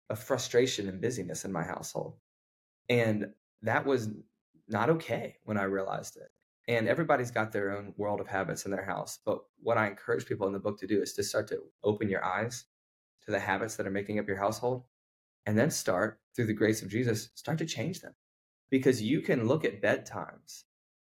[0.10, 2.16] of frustration and busyness in my household.
[2.90, 3.28] And
[3.62, 4.10] that was
[4.68, 6.32] not okay when I realized it.
[6.68, 9.20] And everybody's got their own world of habits in their house.
[9.24, 12.10] But what I encourage people in the book to do is to start to open
[12.10, 12.66] your eyes
[13.26, 14.84] to the habits that are making up your household
[15.46, 18.16] and then start through the grace of Jesus, start to change them.
[18.72, 20.64] Because you can look at bedtimes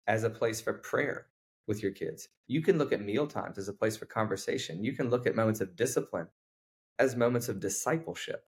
[0.07, 1.27] as a place for prayer
[1.67, 2.29] with your kids.
[2.47, 4.83] You can look at meal times as a place for conversation.
[4.83, 6.27] You can look at moments of discipline
[6.97, 8.45] as moments of discipleship.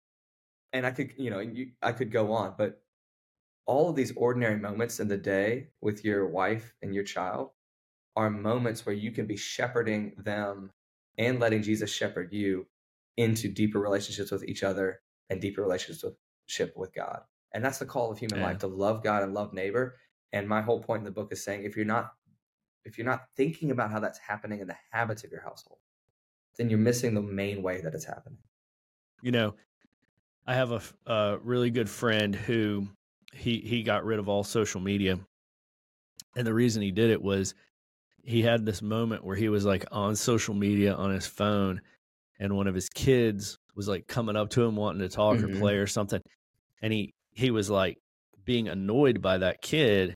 [0.74, 2.82] And I could, you know, you, I could go on, but
[3.66, 7.52] all of these ordinary moments in the day with your wife and your child
[8.16, 10.72] are moments where you can be shepherding them
[11.18, 12.66] and letting Jesus shepherd you
[13.18, 17.22] into deeper relationships with each other and deeper relationship with God.
[17.54, 18.46] And that's the call of human yeah.
[18.46, 19.98] life to love God and love neighbor.
[20.32, 22.12] And my whole point in the book is saying if you're not
[22.86, 25.80] if you're not thinking about how that's happening in the habits of your household,
[26.58, 28.40] then you're missing the main way that it's happening.
[29.22, 29.56] You know,
[30.48, 30.82] I have a,
[31.12, 32.88] a really good friend who
[33.34, 35.20] he he got rid of all social media,
[36.36, 37.54] and the reason he did it was
[38.24, 41.82] he had this moment where he was like on social media on his phone,
[42.40, 45.58] and one of his kids was like coming up to him wanting to talk mm-hmm.
[45.58, 46.22] or play or something,
[46.82, 47.98] and he he was like
[48.46, 50.16] being annoyed by that kid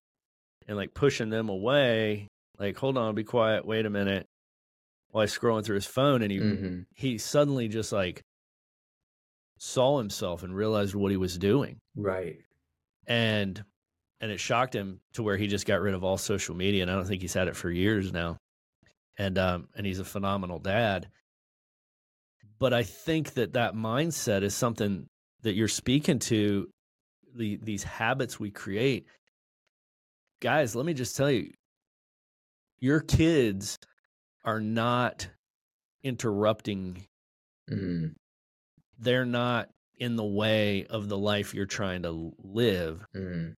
[0.67, 4.25] and like pushing them away like hold on be quiet wait a minute
[5.09, 6.79] while he's scrolling through his phone and he mm-hmm.
[6.95, 8.23] he suddenly just like
[9.63, 11.77] saw himself and realized what he was doing.
[11.95, 12.39] Right.
[13.05, 13.63] And
[14.19, 16.91] and it shocked him to where he just got rid of all social media and
[16.91, 18.37] i don't think he's had it for years now.
[19.19, 21.09] And um and he's a phenomenal dad.
[22.57, 25.05] But i think that that mindset is something
[25.43, 26.67] that you're speaking to
[27.35, 29.05] the these habits we create.
[30.41, 31.51] Guys let me just tell you
[32.79, 33.77] your kids
[34.43, 35.29] are not
[36.03, 37.05] interrupting
[37.69, 38.07] mm-hmm.
[39.01, 43.51] They're not in the way of the life you're trying to live mm-hmm.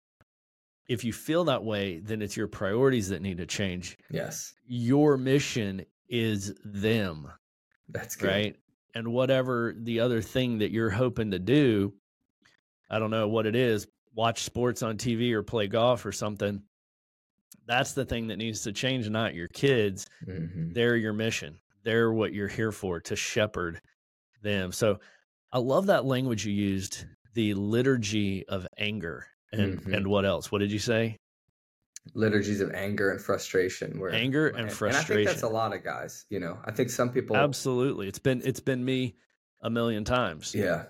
[0.88, 5.18] if you feel that way then it's your priorities that need to change yes your
[5.18, 7.28] mission is them
[7.89, 8.28] that's good.
[8.28, 8.56] right
[8.96, 11.94] and whatever the other thing that you're hoping to do
[12.92, 16.62] I don't know what it is, watch sports on TV or play golf or something.
[17.66, 20.06] That's the thing that needs to change, not your kids.
[20.28, 20.74] Mm-hmm.
[20.74, 21.58] They're your mission.
[21.84, 23.82] They're what you're here for to shepherd
[24.44, 24.74] them.
[24.74, 25.00] So
[25.52, 29.28] I love that language you used, the liturgy of anger.
[29.52, 29.93] And mm-hmm.
[29.93, 30.52] and what else?
[30.52, 31.18] What did you say?
[32.14, 33.99] Liturgies of anger and frustration.
[33.99, 35.12] Where anger and frustration.
[35.12, 36.26] And I think that's a lot of guys.
[36.30, 38.08] You know, I think some people absolutely.
[38.08, 39.16] It's been it's been me
[39.62, 40.56] a million times.
[40.56, 40.86] Yeah,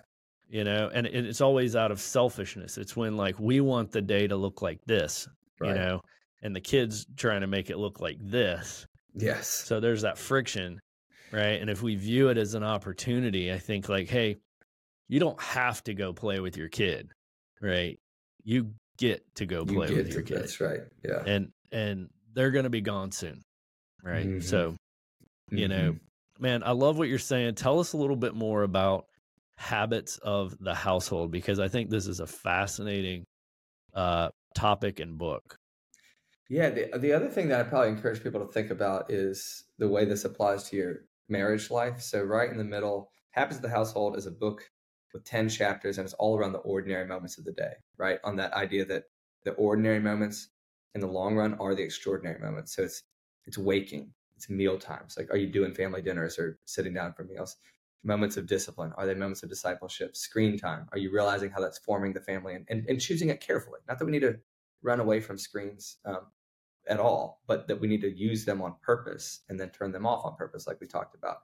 [0.52, 4.28] you know and it's always out of selfishness it's when like we want the day
[4.28, 5.28] to look like this
[5.60, 5.70] right.
[5.70, 6.02] you know
[6.44, 8.86] and the kids trying to make it look like this
[9.16, 10.80] yes so there's that friction
[11.32, 14.38] right and if we view it as an opportunity i think like hey
[15.12, 17.12] you don't have to go play with your kid
[17.62, 18.00] right
[18.44, 22.52] you get to go play with to, your kid that's right yeah and and they're
[22.52, 23.42] going to be gone soon
[24.04, 24.40] right mm-hmm.
[24.40, 24.76] so
[25.50, 25.72] you mm-hmm.
[25.72, 25.96] know
[26.40, 29.06] man i love what you're saying tell us a little bit more about
[29.62, 33.26] habits of the household because I think this is a fascinating
[33.94, 35.56] uh, topic and book.
[36.50, 39.88] Yeah, the, the other thing that I probably encourage people to think about is the
[39.88, 40.96] way this applies to your
[41.30, 42.02] marriage life.
[42.02, 44.70] So, right in the middle, Habits of the Household is a book
[45.14, 48.20] with 10 chapters and it's all around the ordinary moments of the day, right?
[48.24, 49.06] On that idea that
[49.44, 50.50] the ordinary moments
[50.96, 52.76] in the long run are the extraordinary moments.
[52.76, 53.04] So, it's
[53.48, 55.16] it's waking, it's meal times.
[55.18, 57.58] Like, are you doing family dinners or sitting down for meals?
[58.04, 58.92] moments of discipline?
[58.98, 60.16] Are they moments of discipleship?
[60.16, 60.88] Screen time?
[60.92, 63.80] Are you realizing how that's forming the family and, and, and choosing it carefully?
[63.88, 64.40] Not that we need to
[64.82, 66.28] run away from screens um,
[66.88, 70.06] at all, but that we need to use them on purpose and then turn them
[70.06, 71.38] off on purpose, like we talked about.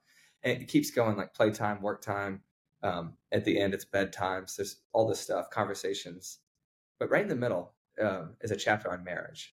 [0.43, 2.41] And it keeps going like playtime, work time.
[2.84, 4.55] Um, at the end, it's bedtimes.
[4.55, 6.39] There's all this stuff, conversations.
[6.99, 9.55] But right in the middle um, is a chapter on marriage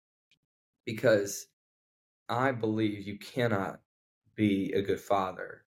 [0.85, 1.47] because
[2.27, 3.81] I believe you cannot
[4.35, 5.65] be a good father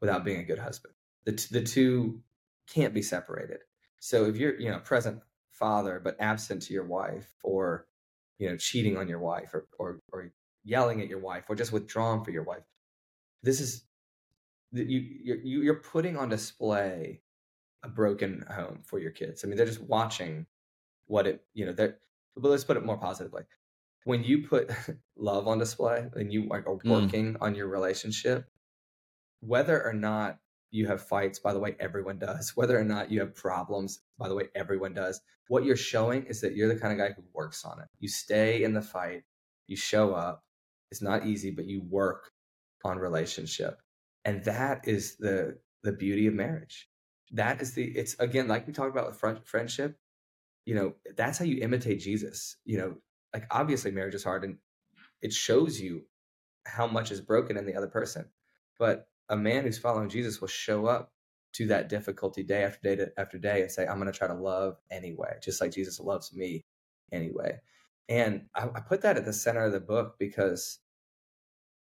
[0.00, 0.94] without being a good husband.
[1.24, 2.20] The, t- the two
[2.72, 3.58] can't be separated.
[4.00, 5.20] So if you're, you know, present
[5.54, 7.86] father but absent to your wife or
[8.38, 10.32] you know cheating on your wife or or, or
[10.64, 12.64] yelling at your wife or just withdrawn for your wife
[13.42, 13.84] this is
[14.82, 17.22] you you're, you're putting on display
[17.82, 19.44] a broken home for your kids.
[19.44, 20.46] I mean they're just watching
[21.06, 22.00] what it you know that
[22.36, 23.42] but let's put it more positively.
[24.04, 24.70] When you put
[25.16, 26.84] love on display and you are Mm.
[26.90, 28.48] working on your relationship
[29.40, 30.38] whether or not
[30.70, 34.28] you have fights by the way everyone does whether or not you have problems by
[34.28, 37.22] the way everyone does what you're showing is that you're the kind of guy who
[37.34, 37.86] works on it.
[38.00, 39.22] You stay in the fight
[39.66, 40.44] you show up
[40.90, 42.32] it's not easy but you work
[42.84, 43.80] on relationship
[44.24, 46.88] and that is the the beauty of marriage.
[47.32, 49.98] That is the it's again like we talked about with friend, friendship
[50.66, 52.96] you know that's how you imitate jesus you know
[53.34, 54.58] like obviously marriage is hard and
[55.22, 56.02] it shows you
[56.66, 58.26] how much is broken in the other person
[58.78, 61.12] but a man who's following jesus will show up
[61.54, 64.28] to that difficulty day after day to, after day and say i'm going to try
[64.28, 66.64] to love anyway just like jesus loves me
[67.12, 67.60] anyway.
[68.08, 70.80] And I, I put that at the center of the book because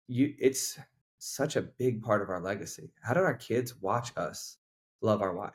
[0.07, 0.79] you it's
[1.23, 4.57] such a big part of our legacy how do our kids watch us
[5.01, 5.53] love our wife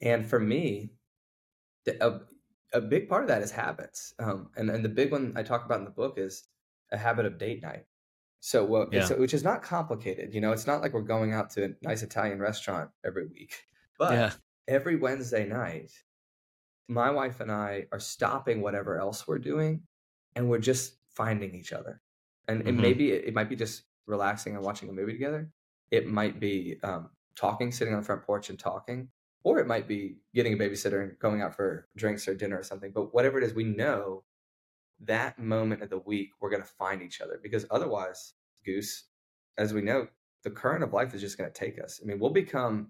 [0.00, 0.92] and for me
[1.84, 2.20] the, a,
[2.76, 5.64] a big part of that is habits um, and, and the big one i talk
[5.64, 6.44] about in the book is
[6.92, 7.86] a habit of date night
[8.40, 9.04] so what Yeah.
[9.04, 11.68] so, which is not complicated you know it's not like we're going out to a
[11.82, 13.66] nice italian restaurant every week
[13.98, 14.32] but yeah.
[14.68, 15.90] every wednesday night
[16.88, 19.82] my wife and i are stopping whatever else we're doing
[20.36, 22.00] and we're just finding each other
[22.46, 22.82] and, and Mhm.
[22.82, 25.50] maybe it, it might be just relaxing and watching a movie together
[25.90, 29.08] it might be um, talking sitting on the front porch and talking
[29.44, 32.62] or it might be getting a babysitter and going out for drinks or dinner or
[32.62, 34.24] something but whatever it is we know
[35.00, 38.34] that moment of the week we're going to find each other because otherwise
[38.64, 39.04] goose
[39.56, 40.06] as we know
[40.42, 42.88] the current of life is just going to take us i mean we'll become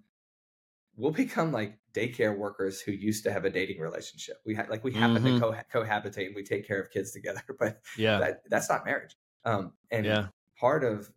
[0.96, 4.82] we'll become like daycare workers who used to have a dating relationship we ha- like
[4.84, 5.34] we happen Mhm.
[5.34, 8.18] to co- cohabitate and we take care of kids together but Yeah.
[8.18, 9.14] that, that's not marriage
[9.44, 10.28] um and Yeah.
[10.58, 11.10] Part of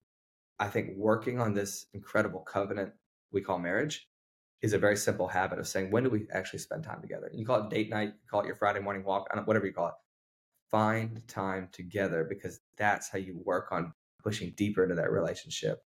[0.60, 2.92] i think working on this incredible covenant
[3.32, 4.08] we call marriage
[4.62, 7.46] is a very simple habit of saying when do we actually spend time together you
[7.46, 9.94] call it date night you call it your friday morning walk whatever you call it
[10.70, 15.80] find time together because that's how you work on pushing deeper into that relationship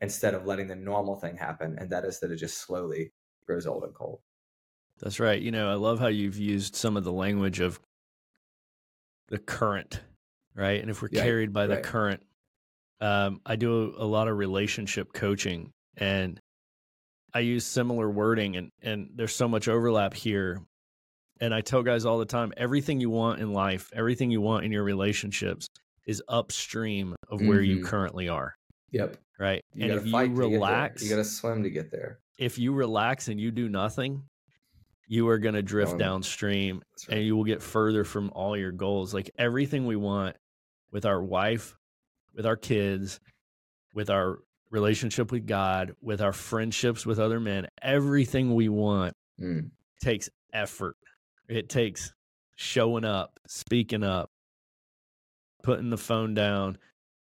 [0.00, 3.12] instead of letting the normal thing happen and that is that it just slowly
[3.46, 4.20] grows old and cold
[5.00, 5.40] That's right.
[5.40, 7.80] You know, I love how you've used some of the language of
[9.28, 10.00] the current,
[10.54, 10.80] right?
[10.80, 12.22] And if we're Yeah, carried by the current,
[13.02, 16.38] um, I do a lot of relationship coaching and
[17.34, 20.60] I use similar wording and, and there's so much overlap here.
[21.40, 24.64] And I tell guys all the time everything you want in life, everything you want
[24.64, 25.66] in your relationships
[26.06, 27.84] is upstream of where you Mhm.
[27.84, 28.54] currently are,
[28.92, 29.60] yep right?
[29.74, 33.28] you and if you to relax, you gotta swim to get there if you relax
[33.28, 34.22] and you do nothing,
[35.08, 38.56] you are going to drift Um, downstream right and you will get further from all
[38.56, 39.12] your goals.
[39.12, 40.36] Like everything we want
[40.90, 41.76] with our wife,
[42.34, 43.20] with our kids,
[43.94, 44.38] with our
[44.70, 49.70] relationship with God, with our friendships with other men, everything we want Mm.
[50.00, 50.96] takes effort.
[51.48, 52.12] It takes
[52.56, 54.30] showing up, speaking up,
[55.62, 56.78] putting the phone down,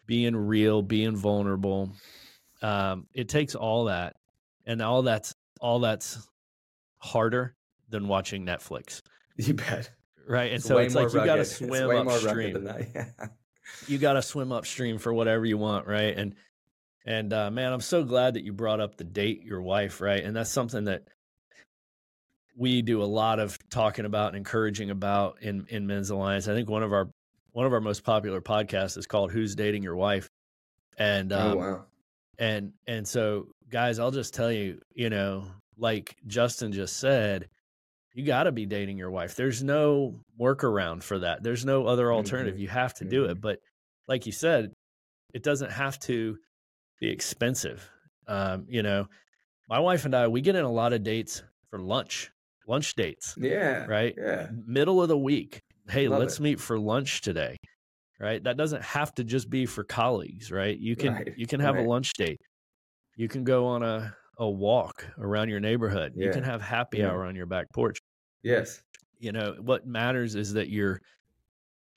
[0.05, 1.91] being real, being vulnerable.
[2.61, 4.15] Um, it takes all that,
[4.65, 6.27] and all that's all that's
[6.97, 7.55] harder
[7.89, 9.01] than watching Netflix,
[9.37, 9.91] you bet
[10.27, 10.45] right?
[10.45, 13.07] And It's so it's like you got to swim way more rugged upstream.
[13.79, 13.89] than that.
[13.89, 13.93] Yeah.
[13.93, 16.17] you got to swim upstream for whatever you want, right?
[16.17, 16.35] And
[17.05, 20.23] and uh, man, I'm so glad that you brought up the date your wife, right?
[20.23, 21.03] And that's something that
[22.55, 26.47] we do a lot of talking about and encouraging about in in Men's Alliance.
[26.47, 27.09] I think one of our
[27.51, 30.29] one of our most popular podcasts is called "Who's Dating Your Wife,"
[30.97, 31.85] and um, oh wow.
[32.39, 35.45] and and so guys, I'll just tell you, you know,
[35.77, 37.49] like Justin just said,
[38.13, 39.35] you got to be dating your wife.
[39.35, 41.41] There's no workaround for that.
[41.43, 42.55] There's no other alternative.
[42.55, 42.59] Mhm.
[42.59, 43.41] You have to do it.
[43.41, 43.59] But
[44.07, 44.71] like you said,
[45.33, 46.37] it doesn't have to
[46.99, 47.89] be expensive.
[48.27, 49.07] Um, you know,
[49.67, 52.29] my wife and I, we get in a lot of dates for lunch,
[52.67, 53.85] lunch dates, Yeah.
[53.85, 54.13] right?
[54.17, 54.49] Yeah.
[54.65, 55.59] Middle of the week.
[55.89, 56.41] Hey, Love let's it.
[56.43, 57.57] meet for lunch today.
[58.19, 58.41] Right?
[58.43, 60.77] That doesn't have to just be for colleagues, right?
[60.77, 62.39] You can Right, you can have a lunch date.
[63.17, 66.13] You can go on a a walk around your neighborhood.
[66.15, 67.09] You can have happy yeah.
[67.09, 67.99] hour on your back porch.
[68.41, 68.81] Yes.
[69.19, 71.01] You know, what matters is that you're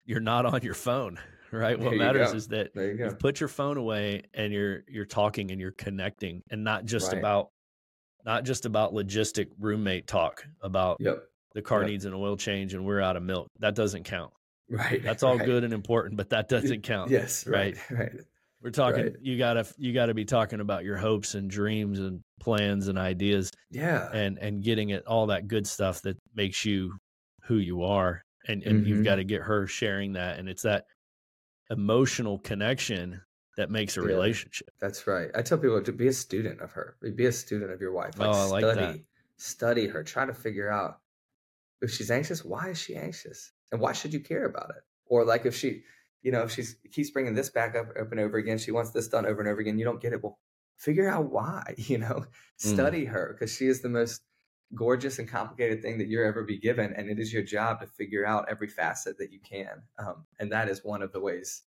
[0.04, 1.18] you're not on your phone,
[1.50, 1.78] right?
[1.78, 5.50] What There matters is that you you've put your phone away and you're you're talking
[5.50, 7.18] and you're connecting and not just Right.
[7.18, 7.50] about
[8.24, 11.22] not just about logistic roommate talk about Yep.
[11.54, 11.90] the car Yep.
[11.90, 13.48] needs an oil change and we're out of milk.
[13.60, 14.32] That doesn't count.
[14.68, 15.02] Right.
[15.02, 15.46] That's all right.
[15.46, 17.10] good and important, but that doesn't count.
[17.10, 17.46] Yes.
[17.46, 17.76] Right.
[17.90, 18.12] Right.
[18.66, 19.12] We're talking right.
[19.22, 22.88] you got to you got to be talking about your hopes and dreams and plans
[22.88, 24.10] and ideas Yeah.
[24.12, 26.92] and and getting it all that good stuff that makes you
[27.44, 28.88] who you are and and Mm-hmm.
[28.88, 30.86] you've got to get her sharing that and it's that
[31.70, 33.20] emotional connection
[33.56, 34.06] that makes a Yeah.
[34.08, 35.30] relationship That's right.
[35.36, 36.96] I tell people to be a student of her.
[37.14, 38.18] Be a student of your wife.
[38.18, 39.00] Like Oh, I like study, that.
[39.36, 40.02] study her.
[40.02, 40.98] Try to figure out
[41.82, 42.44] if she's anxious.
[42.44, 44.82] Why is she anxious, and why should you care about it?
[45.06, 45.84] Or like if she,
[46.26, 48.90] you know, if she's keeps bringing this back up over and over again, she wants
[48.90, 49.78] this done over and over again.
[49.78, 50.22] You don't get it.
[50.22, 50.38] Well,
[50.76, 51.74] figure out why.
[51.92, 52.18] You know,
[52.58, 52.74] Mm.
[52.74, 54.22] study her because she is the most
[54.74, 57.86] gorgeous and complicated thing that you're ever be given, and it is your job to
[57.86, 59.82] figure out every facet that you can.
[59.98, 61.62] Um, and that is one of the ways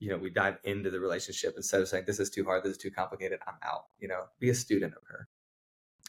[0.00, 2.72] you know, we dive into the relationship instead of saying this is too hard, this
[2.72, 3.84] is too complicated, I'm out.
[4.00, 5.28] You know, be a student of her.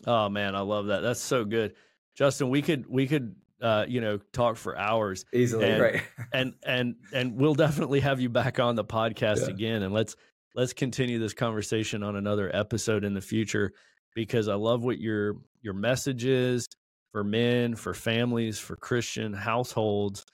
[0.06, 1.76] oh man i love that that's so good
[2.16, 5.26] justin we could we could uh you know talk for hours.
[5.34, 6.01] Easily, And- right?
[6.34, 9.53] and and and we'll definitely have you back on the podcast Yeah.
[9.53, 9.84] again.
[9.84, 10.16] And let's
[10.56, 13.74] let's continue this conversation on another episode in the future
[14.14, 16.66] because i love what your your message is
[17.12, 20.26] for men for families for christian households.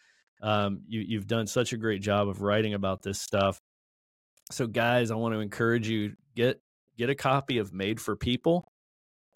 [0.44, 3.60] Um, you, you've done such a great job of writing about this stuff.
[4.52, 6.60] So guys i want to encourage you get
[6.98, 8.71] get a copy of made for people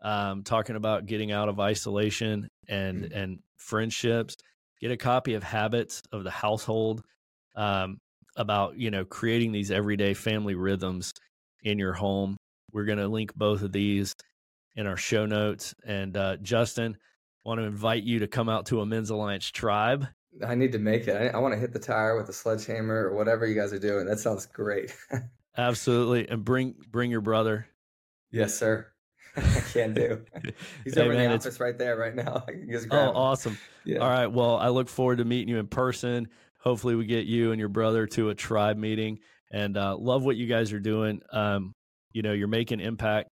[0.02, 3.16] um, talking about getting out of isolation and Mhm.
[3.16, 4.36] and friendships
[4.82, 7.02] get a copy of habits of the household
[7.56, 7.98] um,
[8.36, 11.14] about you know creating these everyday family rhythms
[11.64, 12.36] in your home
[12.72, 14.14] we're going to link both of these
[14.76, 16.98] in our show notes and uh, justin
[17.46, 20.08] want to invite you to come out to a men's alliance tribe
[20.46, 21.16] I need to make it.
[21.16, 23.80] I, I want to hit the tire with a sledgehammer or whatever you guys are
[23.80, 24.06] doing.
[24.06, 24.94] That sounds great.
[25.58, 27.68] absolutely and bring bring your brother
[28.32, 28.92] yes, sir.
[29.56, 30.22] I can do.
[30.84, 32.44] He's Hey, over in the office right there right now.
[32.48, 33.16] I can just oh him.
[33.16, 34.00] awesome Yeah.
[34.00, 34.28] All right.
[34.28, 36.28] Well, I look forward to meeting you in person.
[36.60, 39.20] Hopefully, we get you and your brother to a tribe meeting.
[39.52, 41.22] And uh, love what you guys are doing.
[41.32, 41.74] Um,
[42.12, 43.30] you know, you're making impact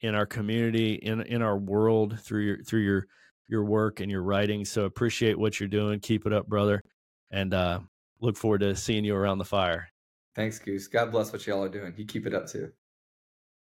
[0.00, 3.06] in our community, in in our world through your through your
[3.48, 4.64] your work and your writing.
[4.64, 6.00] So appreciate what you're doing.
[6.00, 6.82] Keep it up, brother.
[7.30, 7.80] And uh,
[8.20, 9.88] look forward to seeing you around the fire.
[10.34, 10.88] Thanks, Goose.
[10.88, 11.92] God bless what y'all are doing.
[11.96, 12.72] You keep it up too.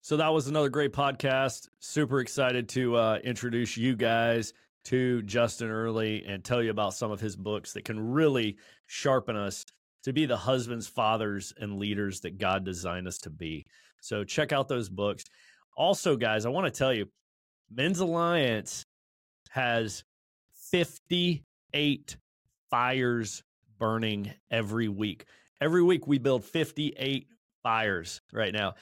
[0.07, 1.69] So that was another great podcast.
[1.81, 4.53] Super excited to uh, introduce you guys
[4.85, 9.35] to Justin Earley and tell you about some of his books that can really sharpen
[9.35, 9.65] us
[10.05, 13.67] to be the husbands, fathers, and leaders that God designed us to be.
[14.01, 15.25] So check out those books.
[15.77, 17.09] Also, guys, I want to tell you,
[17.69, 18.87] Men's Alliance
[19.51, 20.05] has
[20.71, 22.17] 58
[22.71, 23.43] fires
[23.77, 25.25] burning every week.
[25.61, 27.27] Every week we build 58
[27.65, 28.75] fires right now.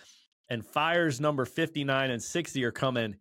[0.50, 3.16] And fires number 59 and 60 are coming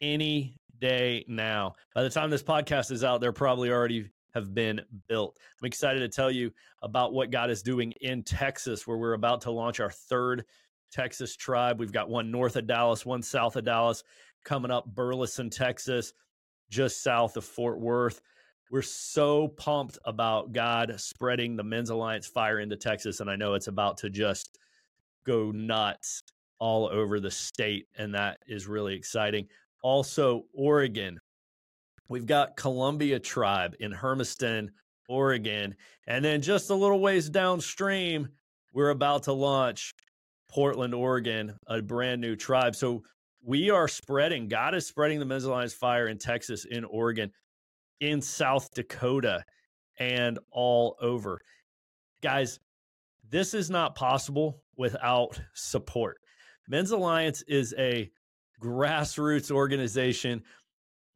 [0.00, 1.74] any day now.
[1.94, 5.38] By the time this podcast is out, they're probably already have been built.
[5.60, 6.52] I'm excited to tell you
[6.82, 10.44] about what God is doing in Texas, where we're about to launch our third
[10.92, 11.78] Texas tribe.
[11.78, 14.02] We've got one north of Dallas, one south of Dallas
[14.44, 16.12] coming up, Burleson, Texas,
[16.68, 18.20] just south of Fort Worth.
[18.70, 23.20] We're so pumped about God spreading the Men's Alliance fire into Texas.
[23.20, 24.58] And I know it's about to just
[25.24, 26.22] go nuts
[26.58, 27.86] all over the state.
[27.96, 29.48] And that is really exciting.
[29.82, 31.18] Also, Oregon.
[32.08, 34.70] We've got Columbia Tribe in Hermiston,
[35.08, 35.74] Oregon.
[36.06, 38.28] And then just a little ways downstream,
[38.72, 39.94] we're about to launch
[40.48, 42.76] Portland, Oregon, a brand new tribe.
[42.76, 43.02] So
[43.42, 47.30] we are spreading, God is spreading the Men's Alliance fire in Texas, in Oregon,
[48.00, 49.44] in South Dakota,
[49.98, 51.40] and all over.
[52.22, 52.58] Guys,
[53.28, 56.18] this is not possible without support.
[56.68, 58.10] Men's Alliance is a
[58.62, 60.42] grassroots organization.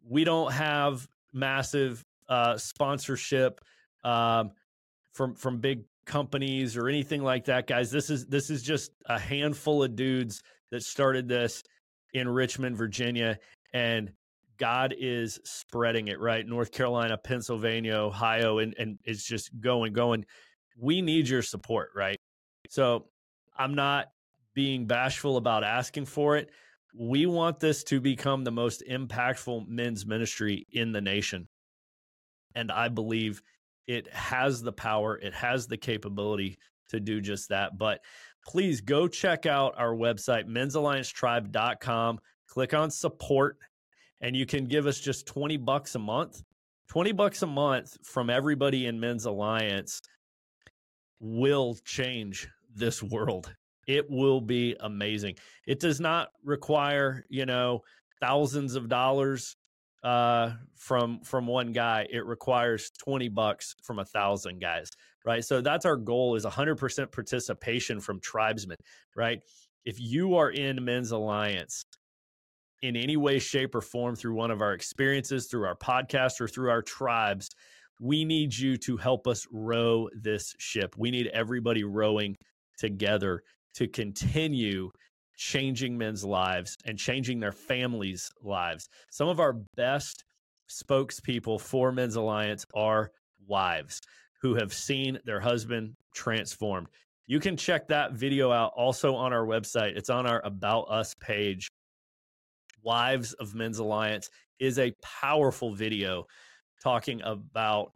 [0.09, 3.61] We don't have massive uh, sponsorship
[4.05, 4.53] um,
[5.13, 7.91] from from big companies or anything like that, guys.
[7.91, 11.63] This is this is just a handful of dudes that started this
[12.13, 13.39] in Richmond, Virginia,
[13.73, 14.13] and
[14.59, 16.47] God is spreading it right.
[16.47, 20.25] North Carolina, Pennsylvania, Ohio, and and it's just going, going.
[20.79, 22.19] We need your support, right?
[22.69, 23.07] So
[23.57, 24.07] I'm not
[24.55, 26.51] being bashful about asking for it.
[26.95, 31.49] We want this to become the most impactful men's ministry in the nation.
[32.55, 33.43] And I believe
[33.87, 37.79] it has the power, it has the capability to do just that.
[37.79, 38.01] But
[38.47, 42.19] please go check out our website, mensalliancetribe.com.
[42.49, 43.59] Click on support,
[44.21, 46.43] and you can give us just 20 bucks a month.
[46.89, 50.03] 20 bucks a month from everybody in Men's Alliance
[51.21, 53.55] will change this world.
[53.91, 55.35] It will be amazing.
[55.67, 57.81] It does not require, you know,
[58.21, 59.57] thousands of dollars
[60.03, 64.89] uh from from one guy it requires 20 bucks from a thousand guys
[65.27, 68.79] right so that's our goal is 100% participation from tribesmen
[69.15, 69.41] right
[69.85, 71.83] if you are in men's alliance
[72.81, 76.49] in any way shape or form through one of our experiences through our podcast or
[76.49, 77.51] through our tribes
[78.01, 80.95] we need you to help us row this ship.
[80.97, 82.37] We need everybody rowing
[82.79, 83.43] together
[83.81, 84.91] to continue
[85.39, 88.91] changing men's lives and changing their families' lives.
[89.11, 90.23] Some of our best
[90.69, 93.11] spokespeople for Men's Alliance are
[93.47, 94.03] wives
[94.43, 96.89] who have seen their husband transformed.
[97.27, 99.97] You can check that video out also on our website.
[99.97, 101.71] It's on our About Us page.
[102.83, 104.29] Wives of Men's Alliance
[104.59, 106.27] is a powerful video
[106.83, 107.93] talking about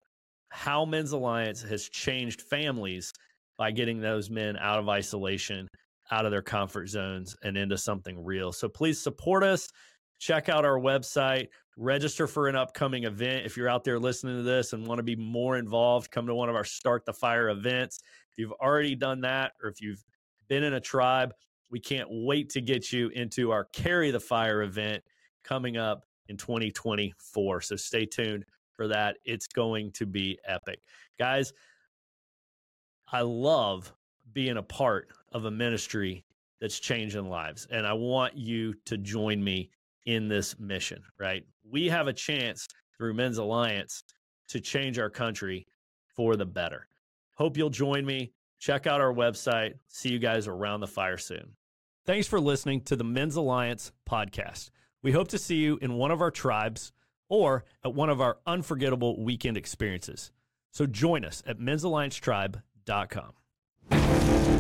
[0.49, 3.13] how Men's Alliance has changed families
[3.57, 5.69] by getting those men out of isolation,
[6.11, 8.53] out of their comfort zones, and into something real.
[8.53, 9.69] So please support us.
[10.19, 13.45] Check out our website, register for an upcoming event.
[13.45, 16.35] If you're out there listening to this and want to be more involved, come to
[16.35, 18.01] one of our Start the Fire events.
[18.33, 20.03] If you've already done that, or if you've
[20.49, 21.35] been in a tribe,
[21.71, 25.03] we can't wait to get you into our Carry the Fire event
[25.43, 27.61] coming up in 2024.
[27.61, 28.45] So stay tuned
[28.77, 29.17] for that.
[29.25, 30.81] It's going to be epic.
[31.19, 31.53] Guys,
[33.15, 33.95] I love
[34.33, 36.25] being a part of a ministry
[36.61, 37.65] that's changing lives.
[37.71, 39.71] And I want you to join me
[40.05, 41.47] in this mission, right?
[41.63, 44.03] We have a chance through Men's Alliance
[44.49, 45.65] to change our country
[46.09, 46.89] for the better.
[47.35, 48.33] Hope you'll join me.
[48.59, 49.75] Check out our website.
[49.87, 51.53] See you guys around the fire soon.
[52.07, 54.71] Thanks for listening to the Men's Alliance podcast.
[55.05, 56.91] We hope to see you in one of our tribes
[57.29, 60.33] or at one of our unforgettable weekend experiences.
[60.73, 61.61] So join us at
[62.87, 64.54] mensalliancetribe.com.